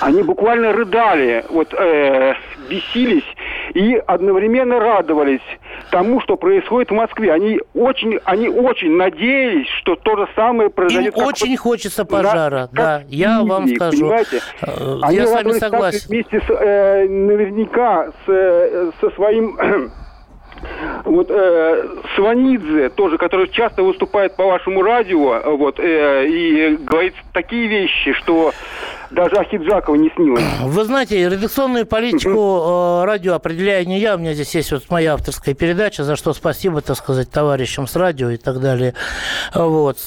они 0.00 0.22
буквально 0.22 0.72
рыдали, 0.72 1.44
вот 1.48 1.74
э, 1.74 2.34
бесились 2.68 3.24
и 3.74 3.94
одновременно 4.06 4.78
радовались 4.78 5.40
тому, 5.90 6.20
что 6.20 6.36
происходит 6.36 6.90
в 6.90 6.94
Москве. 6.94 7.32
Они 7.32 7.60
очень, 7.74 8.18
они 8.24 8.48
очень 8.48 8.96
надеялись, 8.96 9.68
что 9.80 9.96
то 9.96 10.16
же 10.16 10.28
самое 10.34 10.70
произойдет. 10.70 11.16
Им 11.16 11.24
очень 11.24 11.56
по... 11.56 11.62
хочется 11.62 12.04
пожара, 12.04 12.68
да, 12.72 12.98
да 12.98 13.04
я 13.08 13.42
вам 13.42 13.68
скажу. 13.68 13.98
Понимаете? 13.98 14.40
Э, 14.62 14.98
они 15.02 15.16
я 15.16 15.26
с 15.26 15.32
вами 15.32 15.52
согласен. 15.52 16.08
Вместе 16.08 16.40
с, 16.40 16.50
э, 16.50 17.08
наверняка 17.08 18.08
с, 18.08 18.28
э, 18.28 18.90
со 19.00 19.10
своим 19.10 19.58
вот 21.04 21.30
э, 21.30 21.88
Сванидзе 22.14 22.90
тоже, 22.90 23.18
который 23.18 23.48
часто 23.48 23.82
выступает 23.82 24.36
по 24.36 24.46
вашему 24.46 24.82
радио, 24.82 25.56
вот, 25.56 25.78
э, 25.78 26.26
и 26.26 26.76
говорит 26.76 27.14
такие 27.32 27.66
вещи, 27.66 28.12
что 28.14 28.52
даже 29.10 29.36
Ахиджакова 29.36 29.94
не 29.96 30.10
снилось. 30.10 30.44
Вы 30.62 30.84
знаете, 30.84 31.28
редакционную 31.28 31.86
политику 31.86 33.00
э, 33.02 33.04
радио 33.04 33.34
определяю 33.34 33.86
не 33.86 33.98
я. 33.98 34.14
У 34.14 34.18
меня 34.18 34.34
здесь 34.34 34.54
есть 34.54 34.72
вот 34.72 34.84
моя 34.88 35.14
авторская 35.14 35.54
передача, 35.54 36.04
за 36.04 36.16
что 36.16 36.32
спасибо, 36.32 36.80
так 36.80 36.96
сказать, 36.96 37.30
товарищам 37.30 37.86
с 37.86 37.96
радио 37.96 38.30
и 38.30 38.36
так 38.36 38.60
далее. 38.60 38.94
Вот. 39.54 39.98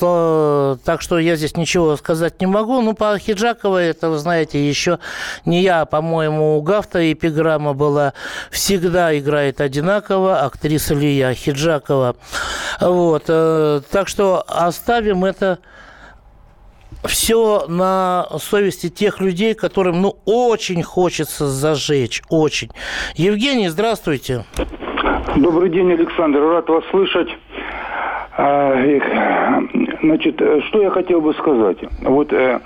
Так 0.83 1.01
что 1.01 1.19
я 1.19 1.35
здесь 1.35 1.57
ничего 1.57 1.95
сказать 1.97 2.39
не 2.39 2.47
могу. 2.47 2.81
Ну, 2.81 2.93
по 2.93 3.13
Ахиджаковой, 3.13 3.87
это, 3.87 4.09
вы 4.09 4.17
знаете, 4.17 4.65
еще 4.65 4.99
не 5.45 5.61
я, 5.61 5.81
а, 5.81 5.85
по-моему, 5.85 6.57
у 6.57 6.61
Гафта 6.61 7.11
эпиграмма 7.11 7.73
была 7.73 8.13
«Всегда 8.51 9.17
играет 9.17 9.59
одинаково» 9.59 10.41
актриса 10.41 10.93
Лия 10.93 11.29
Ахиджакова. 11.29 12.15
Вот. 12.79 13.23
Э, 13.27 13.81
так 13.91 14.07
что 14.07 14.43
оставим 14.47 15.25
это 15.25 15.59
все 17.05 17.65
на 17.67 18.27
совести 18.39 18.89
тех 18.89 19.19
людей, 19.21 19.53
которым, 19.53 20.01
ну, 20.01 20.15
очень 20.25 20.83
хочется 20.83 21.47
зажечь, 21.47 22.21
очень. 22.29 22.69
Евгений, 23.15 23.69
здравствуйте. 23.69 24.45
Добрый 25.35 25.69
день, 25.69 25.91
Александр, 25.91 26.39
рад 26.41 26.69
вас 26.69 26.83
слышать. 26.91 27.29
А, 28.35 28.73
значит, 30.01 30.35
что 30.67 30.81
я 30.81 30.89
хотел 30.89 31.21
бы 31.21 31.33
сказать? 31.35 31.77
Вот 32.01 32.33
э, 32.33 32.35
э, 32.35 32.59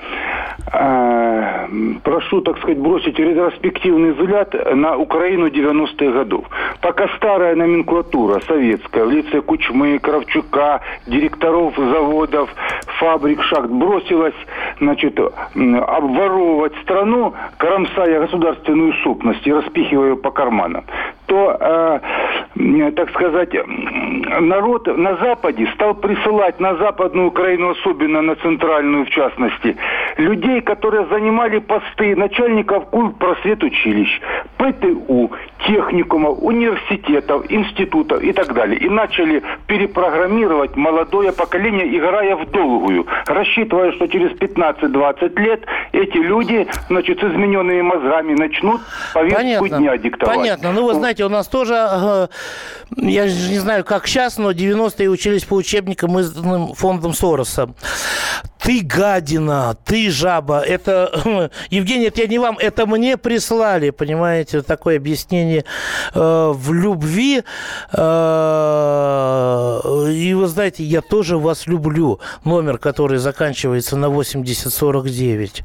прошу, 2.03 2.41
так 2.41 2.57
сказать, 2.57 2.77
бросить 2.77 3.17
ретроспективный 3.19 4.11
взгляд 4.11 4.53
на 4.75 4.97
Украину 4.97 5.47
90-х 5.47 6.11
годов. 6.11 6.45
Пока 6.81 7.07
старая 7.17 7.55
номенклатура 7.55 8.39
советская 8.47 9.05
в 9.05 9.11
лице 9.11 9.41
Кучмы, 9.41 9.99
Кравчука, 9.99 10.81
директоров 11.07 11.75
заводов, 11.75 12.49
фабрик, 12.99 13.41
шахт 13.43 13.69
бросилась, 13.69 14.35
значит, 14.79 15.19
обворовывать 15.19 16.73
страну, 16.83 17.33
кромсая 17.57 18.21
государственную 18.21 18.93
супность 19.03 19.45
и 19.47 19.53
распихивая 19.53 20.09
ее 20.09 20.17
по 20.17 20.31
карманам, 20.31 20.83
то, 21.27 21.57
э, 21.59 22.91
так 22.95 23.09
сказать, 23.11 23.49
народ 24.39 24.87
на 24.97 25.17
Западе 25.17 25.67
стал 25.75 25.93
присылать 25.93 26.59
на 26.59 26.75
Западную 26.75 27.27
Украину, 27.27 27.71
особенно 27.71 28.21
на 28.21 28.35
центральную 28.35 29.05
в 29.05 29.09
частности, 29.09 29.77
людей, 30.17 30.61
которые 30.61 31.05
занимали 31.07 31.59
посты 31.59 32.15
начальников 32.15 32.85
культ 32.89 33.17
просвет 33.17 33.63
училищ, 33.63 34.21
ПТУ, 34.57 35.31
техникумов, 35.67 36.37
университетов, 36.41 37.45
институтов 37.49 38.23
и 38.23 38.31
так 38.33 38.53
далее. 38.53 38.79
И 38.79 38.89
начали 38.89 39.43
перепрограммировать 39.67 40.75
молодое 40.75 41.31
поколение, 41.31 41.97
играя 41.97 42.35
в 42.35 42.49
долгую, 42.51 43.05
рассчитывая, 43.27 43.91
что 43.91 44.07
через 44.07 44.31
15-20 44.31 45.39
лет 45.39 45.61
эти 45.91 46.17
люди, 46.17 46.67
значит, 46.87 47.19
с 47.19 47.23
измененными 47.23 47.81
мозгами 47.81 48.33
начнут 48.33 48.81
повестку 49.13 49.41
Понятно. 49.41 49.77
дня 49.77 49.97
диктовать. 49.97 50.37
Понятно. 50.37 50.71
Ну, 50.71 50.85
вы 50.85 50.93
знаете, 50.93 51.16
у 51.25 51.29
нас 51.29 51.47
тоже, 51.47 51.75
э, 51.75 52.27
я 52.97 53.27
же 53.27 53.49
не 53.49 53.59
знаю, 53.59 53.83
как 53.83 54.07
сейчас, 54.07 54.37
но 54.37 54.51
90-е 54.51 55.09
учились 55.09 55.43
по 55.43 55.55
учебникам, 55.55 56.19
изданным 56.19 56.73
фондом 56.73 57.13
Сороса. 57.13 57.69
Ты 58.59 58.81
гадина, 58.81 59.77
ты 59.85 60.11
жаба. 60.11 60.59
Это, 60.59 61.51
Евгений, 61.69 62.07
это 62.07 62.21
я 62.21 62.27
не 62.27 62.39
вам, 62.39 62.57
это 62.57 62.85
мне 62.85 63.15
прислали, 63.15 63.91
понимаете, 63.91 64.61
такое 64.61 64.97
объяснение 64.97 65.63
э, 66.13 66.51
в 66.53 66.73
любви. 66.73 67.43
Э, 67.93 69.79
и 70.11 70.33
вы 70.33 70.47
знаете, 70.47 70.83
я 70.83 71.01
тоже 71.01 71.37
вас 71.37 71.67
люблю. 71.67 72.19
Номер, 72.43 72.77
который 72.77 73.19
заканчивается 73.19 73.95
на 73.95 74.09
8049. 74.09 75.63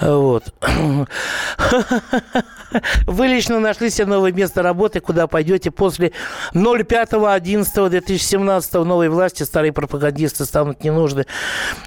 Вот. 0.00 0.44
Вы 3.06 3.26
лично 3.26 3.60
нашли 3.60 3.90
себе 3.90 4.06
новое 4.06 4.32
место 4.32 4.62
работы, 4.62 5.00
куда 5.00 5.26
пойдете 5.26 5.70
после 5.70 6.12
05.11.2017 6.54 8.84
новой 8.84 9.08
власти. 9.08 9.42
Старые 9.42 9.72
пропагандисты 9.72 10.44
станут 10.44 10.84
не 10.84 10.90
нужны. 10.90 11.26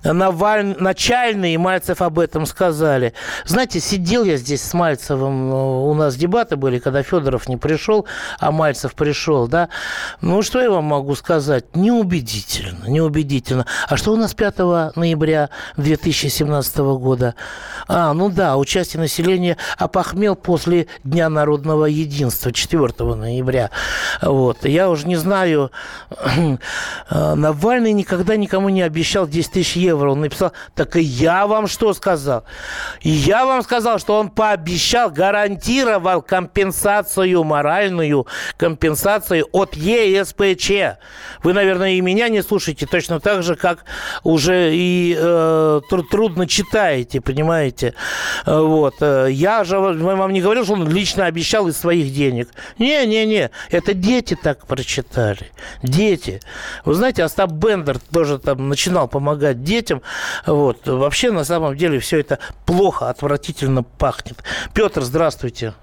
Наваль... 0.04 0.76
Начальные 0.80 1.58
Мальцев 1.58 2.02
об 2.02 2.19
этом 2.19 2.46
сказали. 2.46 3.13
Знаете, 3.46 3.80
сидел 3.80 4.24
я 4.24 4.38
здесь 4.38 4.62
с 4.62 4.74
Мальцевым, 4.74 5.52
э, 5.52 5.54
у 5.54 5.93
нас 5.93 6.15
дебаты 6.15 6.56
были, 6.56 6.80
когда 6.80 7.04
Федоров 7.04 7.48
не 7.48 7.58
пришел, 7.58 8.06
а 8.39 8.52
Мальцев 8.52 8.96
пришел, 8.96 9.48
да. 9.48 9.69
Ну, 10.22 10.41
что 10.41 10.62
я 10.62 10.69
вам 10.69 10.86
могу 10.86 11.15
сказать? 11.15 11.65
Неубедительно, 11.76 12.86
неубедительно. 12.88 13.65
А 13.88 13.98
что 13.98 14.13
у 14.13 14.15
нас 14.15 14.34
5 14.34 14.96
ноября 14.96 15.50
2017 15.78 16.78
года? 16.78 17.36
А, 17.88 18.13
ну 18.13 18.30
да, 18.30 18.58
участие 18.58 19.02
населения 19.02 19.58
опохмел 19.78 20.36
после 20.36 20.73
Дня 21.04 21.30
народного 21.30 21.86
единства 21.86 22.52
4 22.52 22.94
ноября. 23.16 23.70
Вот. 24.22 24.66
Я 24.66 24.90
уже 24.90 25.08
не 25.08 25.16
знаю, 25.16 25.72
Навальный 27.10 27.94
никогда 27.94 28.36
никому 28.36 28.70
не 28.70 28.82
обещал 28.82 29.28
10 29.28 29.52
тысяч 29.52 29.76
евро. 29.76 30.12
Он 30.12 30.22
написал, 30.22 30.54
так 30.76 30.96
и 30.96 31.02
я 31.02 31.48
вам 31.48 31.68
что 31.68 31.94
сказал? 31.94 32.44
Я 33.02 33.46
вам 33.46 33.64
сказал, 33.64 34.00
что 34.00 34.20
он 34.20 34.30
пообещал, 34.30 35.10
гарантировал 35.12 36.22
компенсацию, 36.22 37.44
моральную 37.44 38.28
компенсацию 38.58 39.48
от 39.52 39.76
ЕСПЧ. 39.76 40.98
Вы, 41.44 41.54
наверное, 41.54 41.92
и 41.92 42.02
меня 42.02 42.30
не 42.30 42.42
слушаете 42.42 42.86
точно 42.86 43.20
так 43.20 43.44
же, 43.44 43.56
как 43.56 43.86
уже 44.24 44.76
и 44.76 45.16
э, 45.18 45.82
трудно 46.10 46.48
читаете, 46.48 47.22
понимаете? 47.22 47.94
Вот. 48.46 48.96
Я 49.02 49.64
же 49.64 49.80
вам 49.80 50.32
не 50.32 50.42
говорил, 50.42 50.62
что 50.63 50.73
он 50.73 50.89
лично 50.89 51.26
обещал 51.26 51.67
из 51.67 51.78
своих 51.78 52.13
денег. 52.13 52.49
Не-не-не, 52.80 53.52
это 53.71 53.93
дети 53.93 54.38
так 54.41 54.65
прочитали. 54.65 55.52
Дети. 55.82 56.39
Вы 56.86 56.93
знаете, 56.93 57.23
Остап 57.23 57.52
Бендер 57.52 57.97
тоже 58.12 58.39
там 58.39 58.69
начинал 58.69 59.08
помогать 59.08 59.63
детям. 59.63 60.02
Вот. 60.45 60.88
Вообще, 60.88 61.32
на 61.32 61.43
самом 61.43 61.76
деле, 61.76 61.99
все 61.99 62.19
это 62.19 62.39
плохо, 62.65 63.10
отвратительно 63.10 63.84
пахнет. 63.84 64.43
Петр, 64.73 65.02
здравствуйте. 65.02 65.73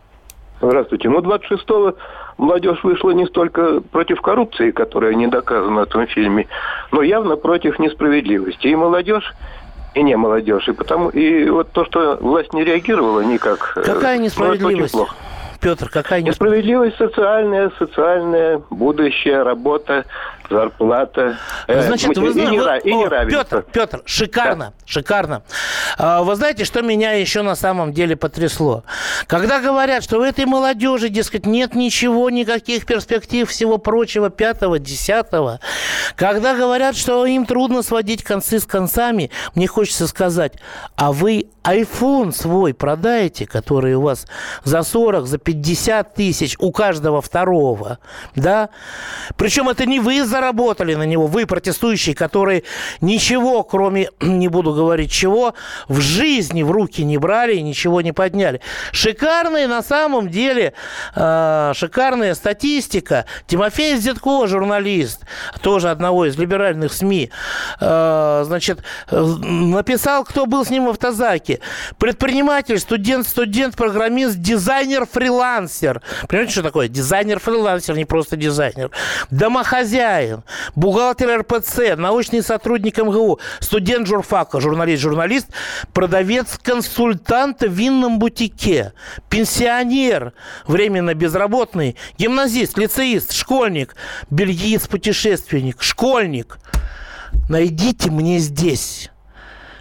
Здравствуйте. 0.60 1.08
Ну, 1.08 1.20
26-го 1.20 1.96
молодежь 2.36 2.82
вышла 2.82 3.10
не 3.10 3.26
столько 3.26 3.80
против 3.80 4.20
коррупции, 4.20 4.70
которая 4.70 5.14
не 5.14 5.26
доказана 5.26 5.80
в 5.80 5.82
этом 5.84 6.06
фильме, 6.06 6.48
но 6.92 7.02
явно 7.02 7.36
против 7.36 7.78
несправедливости. 7.78 8.66
И 8.66 8.76
молодежь 8.76 9.32
и 9.94 10.02
не 10.02 10.16
молодежь. 10.16 10.68
И 10.68 10.72
потому 10.72 11.08
и 11.10 11.48
вот 11.50 11.70
то, 11.72 11.84
что 11.84 12.16
власть 12.20 12.52
не 12.52 12.64
реагировала 12.64 13.20
никак. 13.20 13.72
э, 13.76 13.82
Какая 13.82 14.18
несправедливость? 14.18 14.92
плохо. 14.92 15.14
Петр, 15.60 15.88
какая 15.90 16.22
несправедливость? 16.22 16.96
Социальная, 16.96 17.70
социальная, 17.78 18.62
будущее, 18.70 19.42
работа, 19.42 20.06
зарплата. 20.50 21.38
э, 21.68 21.82
Значит, 21.82 22.16
и, 22.16 22.20
вы 22.20 22.32
знаете, 22.32 22.52
нера- 22.56 22.78
и 22.78 22.92
О. 22.92 23.24
Петр, 23.26 23.64
Петр, 23.72 24.02
шикарно, 24.04 24.72
шикарно. 24.84 25.42
А, 25.96 26.22
Вы 26.22 26.34
знаете, 26.36 26.64
что 26.64 26.82
меня 26.82 27.12
еще 27.12 27.42
на 27.42 27.54
самом 27.54 27.92
деле 27.92 28.16
потрясло? 28.16 28.84
Когда 29.26 29.60
говорят, 29.60 30.02
что 30.04 30.18
в 30.18 30.22
этой 30.22 30.44
молодежи, 30.46 31.08
дескать, 31.08 31.46
нет 31.46 31.74
ничего, 31.74 32.28
никаких 32.30 32.86
перспектив, 32.86 33.48
всего 33.48 33.78
прочего, 33.78 34.30
пятого, 34.30 34.78
десятого, 34.78 35.60
когда 36.16 36.54
говорят, 36.54 36.96
что 36.96 37.24
им 37.26 37.46
трудно 37.46 37.82
сводить 37.82 38.22
концы 38.24 38.58
с 38.60 38.66
концами, 38.66 39.30
мне 39.54 39.66
хочется 39.66 40.06
сказать, 40.06 40.54
а 40.96 41.12
вы 41.12 41.46
iPhone 41.64 42.32
свой 42.32 42.74
продаете, 42.74 43.46
который 43.46 43.94
у 43.94 44.00
вас 44.02 44.26
за 44.64 44.82
40, 44.82 45.26
за 45.26 45.38
50 45.38 46.14
тысяч 46.14 46.56
у 46.58 46.72
каждого 46.72 47.20
второго, 47.20 47.98
да? 48.34 48.70
Причем 49.36 49.68
это 49.68 49.86
не 49.86 50.00
вы 50.00 50.24
заработали 50.40 50.94
на 50.94 51.02
него, 51.02 51.26
вы 51.26 51.46
протестующие, 51.46 52.14
которые 52.14 52.62
ничего, 53.00 53.62
кроме, 53.62 54.08
не 54.20 54.48
буду 54.48 54.72
говорить 54.72 55.12
чего, 55.12 55.54
в 55.88 56.00
жизни 56.00 56.62
в 56.62 56.70
руки 56.70 57.04
не 57.04 57.18
брали 57.18 57.56
и 57.56 57.62
ничего 57.62 58.00
не 58.00 58.12
подняли. 58.12 58.60
Шикарная 58.92 59.68
на 59.68 59.82
самом 59.82 60.30
деле, 60.30 60.72
э, 61.14 61.72
шикарная 61.74 62.34
статистика. 62.34 63.26
Тимофей 63.46 63.96
Зетко, 63.96 64.46
журналист, 64.46 65.20
тоже 65.60 65.90
одного 65.90 66.24
из 66.24 66.38
либеральных 66.38 66.92
СМИ, 66.92 67.30
э, 67.80 68.42
значит, 68.46 68.80
написал, 69.10 70.24
кто 70.24 70.46
был 70.46 70.64
с 70.64 70.70
ним 70.70 70.86
в 70.86 70.90
автозаке. 70.90 71.60
Предприниматель, 71.98 72.78
студент, 72.78 73.26
студент, 73.26 73.76
программист, 73.76 74.36
дизайнер, 74.38 75.06
фрилансер. 75.06 76.00
Понимаете, 76.28 76.52
что 76.52 76.62
такое? 76.62 76.88
Дизайнер-фрилансер, 76.88 77.96
не 77.96 78.06
просто 78.06 78.36
дизайнер. 78.36 78.90
Домохозяин, 79.30 80.29
бухгалтер 80.74 81.40
РПЦ, 81.40 81.96
научный 81.96 82.42
сотрудник 82.42 82.98
МГУ, 82.98 83.40
студент 83.60 84.06
журфака, 84.06 84.60
журналист-журналист, 84.60 85.48
продавец-консультант 85.92 87.62
в 87.62 87.72
винном 87.72 88.18
бутике, 88.18 88.92
пенсионер, 89.28 90.32
временно 90.66 91.14
безработный, 91.14 91.96
гимназист, 92.18 92.78
лицеист, 92.78 93.32
школьник, 93.32 93.96
бельгиец-путешественник, 94.30 95.82
школьник. 95.82 96.58
Найдите 97.48 98.10
мне 98.10 98.38
здесь 98.38 99.10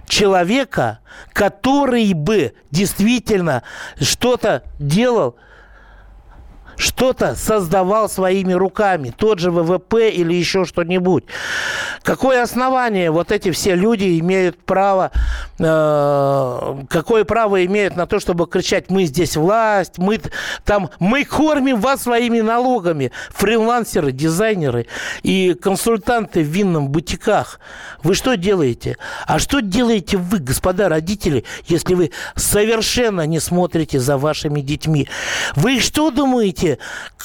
человека, 0.09 0.99
который 1.33 2.13
бы 2.13 2.53
действительно 2.71 3.63
что-то 4.01 4.63
делал, 4.79 5.38
что-то 6.79 7.35
создавал 7.35 8.09
своими 8.09 8.53
руками, 8.53 9.13
тот 9.15 9.39
же 9.39 9.51
ВВП 9.51 10.09
или 10.09 10.33
еще 10.33 10.63
что-нибудь. 10.63 11.25
Какое 12.03 12.41
основание 12.41 13.11
вот 13.11 13.33
эти 13.33 13.51
все 13.51 13.75
люди 13.75 14.17
имеют 14.19 14.57
право, 14.57 15.11
э, 15.59 16.83
какое 16.89 17.25
право 17.25 17.65
имеют 17.65 17.97
на 17.97 18.07
то, 18.07 18.21
чтобы 18.21 18.47
кричать, 18.47 18.89
мы 18.89 19.03
здесь 19.03 19.35
власть, 19.35 19.97
мы 19.97 20.21
там, 20.63 20.89
мы 20.99 21.25
кормим 21.25 21.81
вас 21.81 22.03
своими 22.03 22.39
налогами, 22.39 23.11
фрилансеры, 23.31 24.13
дизайнеры 24.13 24.87
и 25.21 25.55
консультанты 25.61 26.41
в 26.41 26.47
винном 26.47 26.87
бутиках. 26.87 27.59
Вы 28.03 28.15
что 28.15 28.37
делаете? 28.37 28.95
А 29.27 29.37
что 29.37 29.59
делаете 29.59 30.15
вы, 30.15 30.39
господа 30.39 30.87
родители, 30.87 31.43
если 31.67 31.93
вы 31.93 32.11
совершенно 32.37 33.25
не 33.25 33.41
смотрите 33.41 33.99
за 33.99 34.17
вашими 34.17 34.61
детьми? 34.61 35.09
Вы 35.55 35.81
что 35.81 36.09
думаете, 36.09 36.68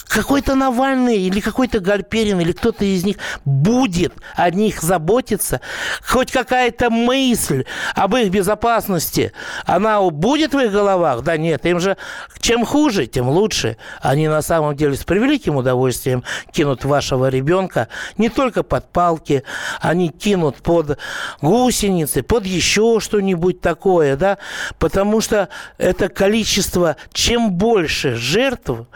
какой-то 0.08 0.54
Навальный 0.54 1.18
или 1.18 1.40
какой-то 1.40 1.80
Гальперин 1.80 2.40
или 2.40 2.52
кто-то 2.52 2.84
из 2.84 3.04
них 3.04 3.16
будет 3.44 4.14
о 4.36 4.50
них 4.50 4.80
заботиться? 4.80 5.60
Хоть 6.06 6.30
какая-то 6.30 6.90
мысль 6.90 7.64
об 7.94 8.16
их 8.16 8.30
безопасности, 8.30 9.32
она 9.66 10.00
будет 10.00 10.54
в 10.54 10.58
их 10.58 10.72
головах? 10.72 11.22
Да 11.22 11.36
нет, 11.36 11.66
им 11.66 11.80
же 11.80 11.96
чем 12.40 12.64
хуже, 12.64 13.06
тем 13.06 13.28
лучше. 13.28 13.76
Они 14.00 14.28
на 14.28 14.42
самом 14.42 14.76
деле 14.76 14.96
с 14.96 15.04
превеликим 15.04 15.56
удовольствием 15.56 16.24
кинут 16.52 16.84
вашего 16.84 17.28
ребенка 17.28 17.88
не 18.18 18.28
только 18.28 18.62
под 18.62 18.90
палки, 18.92 19.42
они 19.80 20.08
кинут 20.08 20.56
под 20.56 20.98
гусеницы, 21.40 22.22
под 22.22 22.46
еще 22.46 23.00
что-нибудь 23.00 23.60
такое, 23.60 24.16
да, 24.16 24.38
потому 24.78 25.20
что 25.20 25.48
это 25.78 26.08
количество, 26.08 26.96
чем 27.12 27.52
больше 27.52 28.14
жертв, 28.14 28.86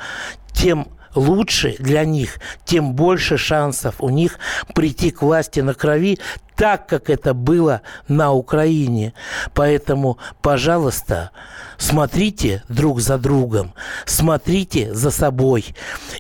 тем 0.59 0.89
лучше 1.15 1.77
для 1.79 2.05
них, 2.05 2.41
тем 2.65 2.95
больше 2.95 3.39
шансов 3.39 3.95
у 4.01 4.09
них 4.09 4.39
прийти 4.75 5.11
к 5.13 5.23
власти 5.23 5.61
на 5.61 5.73
крови, 5.73 6.19
так, 6.57 6.89
как 6.89 7.09
это 7.11 7.33
было 7.33 7.83
на 8.09 8.33
Украине. 8.33 9.15
Поэтому, 9.55 10.19
пожалуйста, 10.43 11.31
смотрите 11.77 12.65
друг 12.69 13.01
за 13.01 13.19
другом, 13.19 13.73
смотрите 14.05 14.93
за 14.93 15.13
собой 15.13 15.65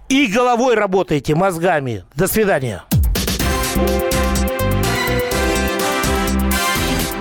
и 0.09 0.29
головой 0.29 0.77
работайте, 0.77 1.35
мозгами. 1.35 2.05
До 2.14 2.29
свидания. 2.29 2.85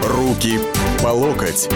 Руки 0.03 0.59
по 1.01 1.07
локоть. 1.07 1.67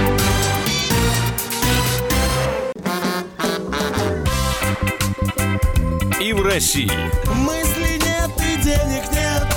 России. 6.54 6.92
Мысли 7.34 7.98
нет 8.04 8.30
и 8.40 8.62
денег 8.62 9.04
нет. 9.14 9.48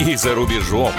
И 0.00 0.16
за 0.16 0.34
рубежом. 0.34 0.94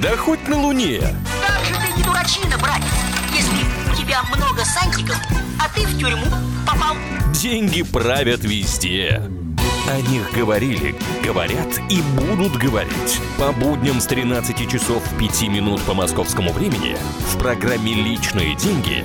Да 0.00 0.16
хоть 0.16 0.46
на 0.46 0.56
Луне. 0.56 1.00
Как 1.44 1.64
же 1.64 1.74
ты 1.74 1.92
не 1.96 2.04
дурачина, 2.04 2.58
братец, 2.58 2.86
если 3.34 3.92
у 3.92 3.96
тебя 3.96 4.22
много 4.36 4.64
сантиков, 4.64 5.18
а 5.58 5.68
ты 5.74 5.84
в 5.84 5.98
тюрьму 5.98 6.26
попал. 6.64 6.94
Деньги 7.34 7.82
правят 7.82 8.44
везде. 8.44 9.20
О 9.88 10.00
них 10.02 10.30
говорили, 10.32 10.94
говорят 11.24 11.80
и 11.88 12.00
будут 12.02 12.56
говорить. 12.56 13.20
По 13.36 13.50
будням 13.50 14.00
с 14.00 14.06
13 14.06 14.70
часов 14.70 15.02
5 15.18 15.42
минут 15.48 15.82
по 15.82 15.94
московскому 15.94 16.52
времени 16.52 16.96
в 17.32 17.38
программе 17.38 17.94
«Личные 17.94 18.54
деньги» 18.54 19.04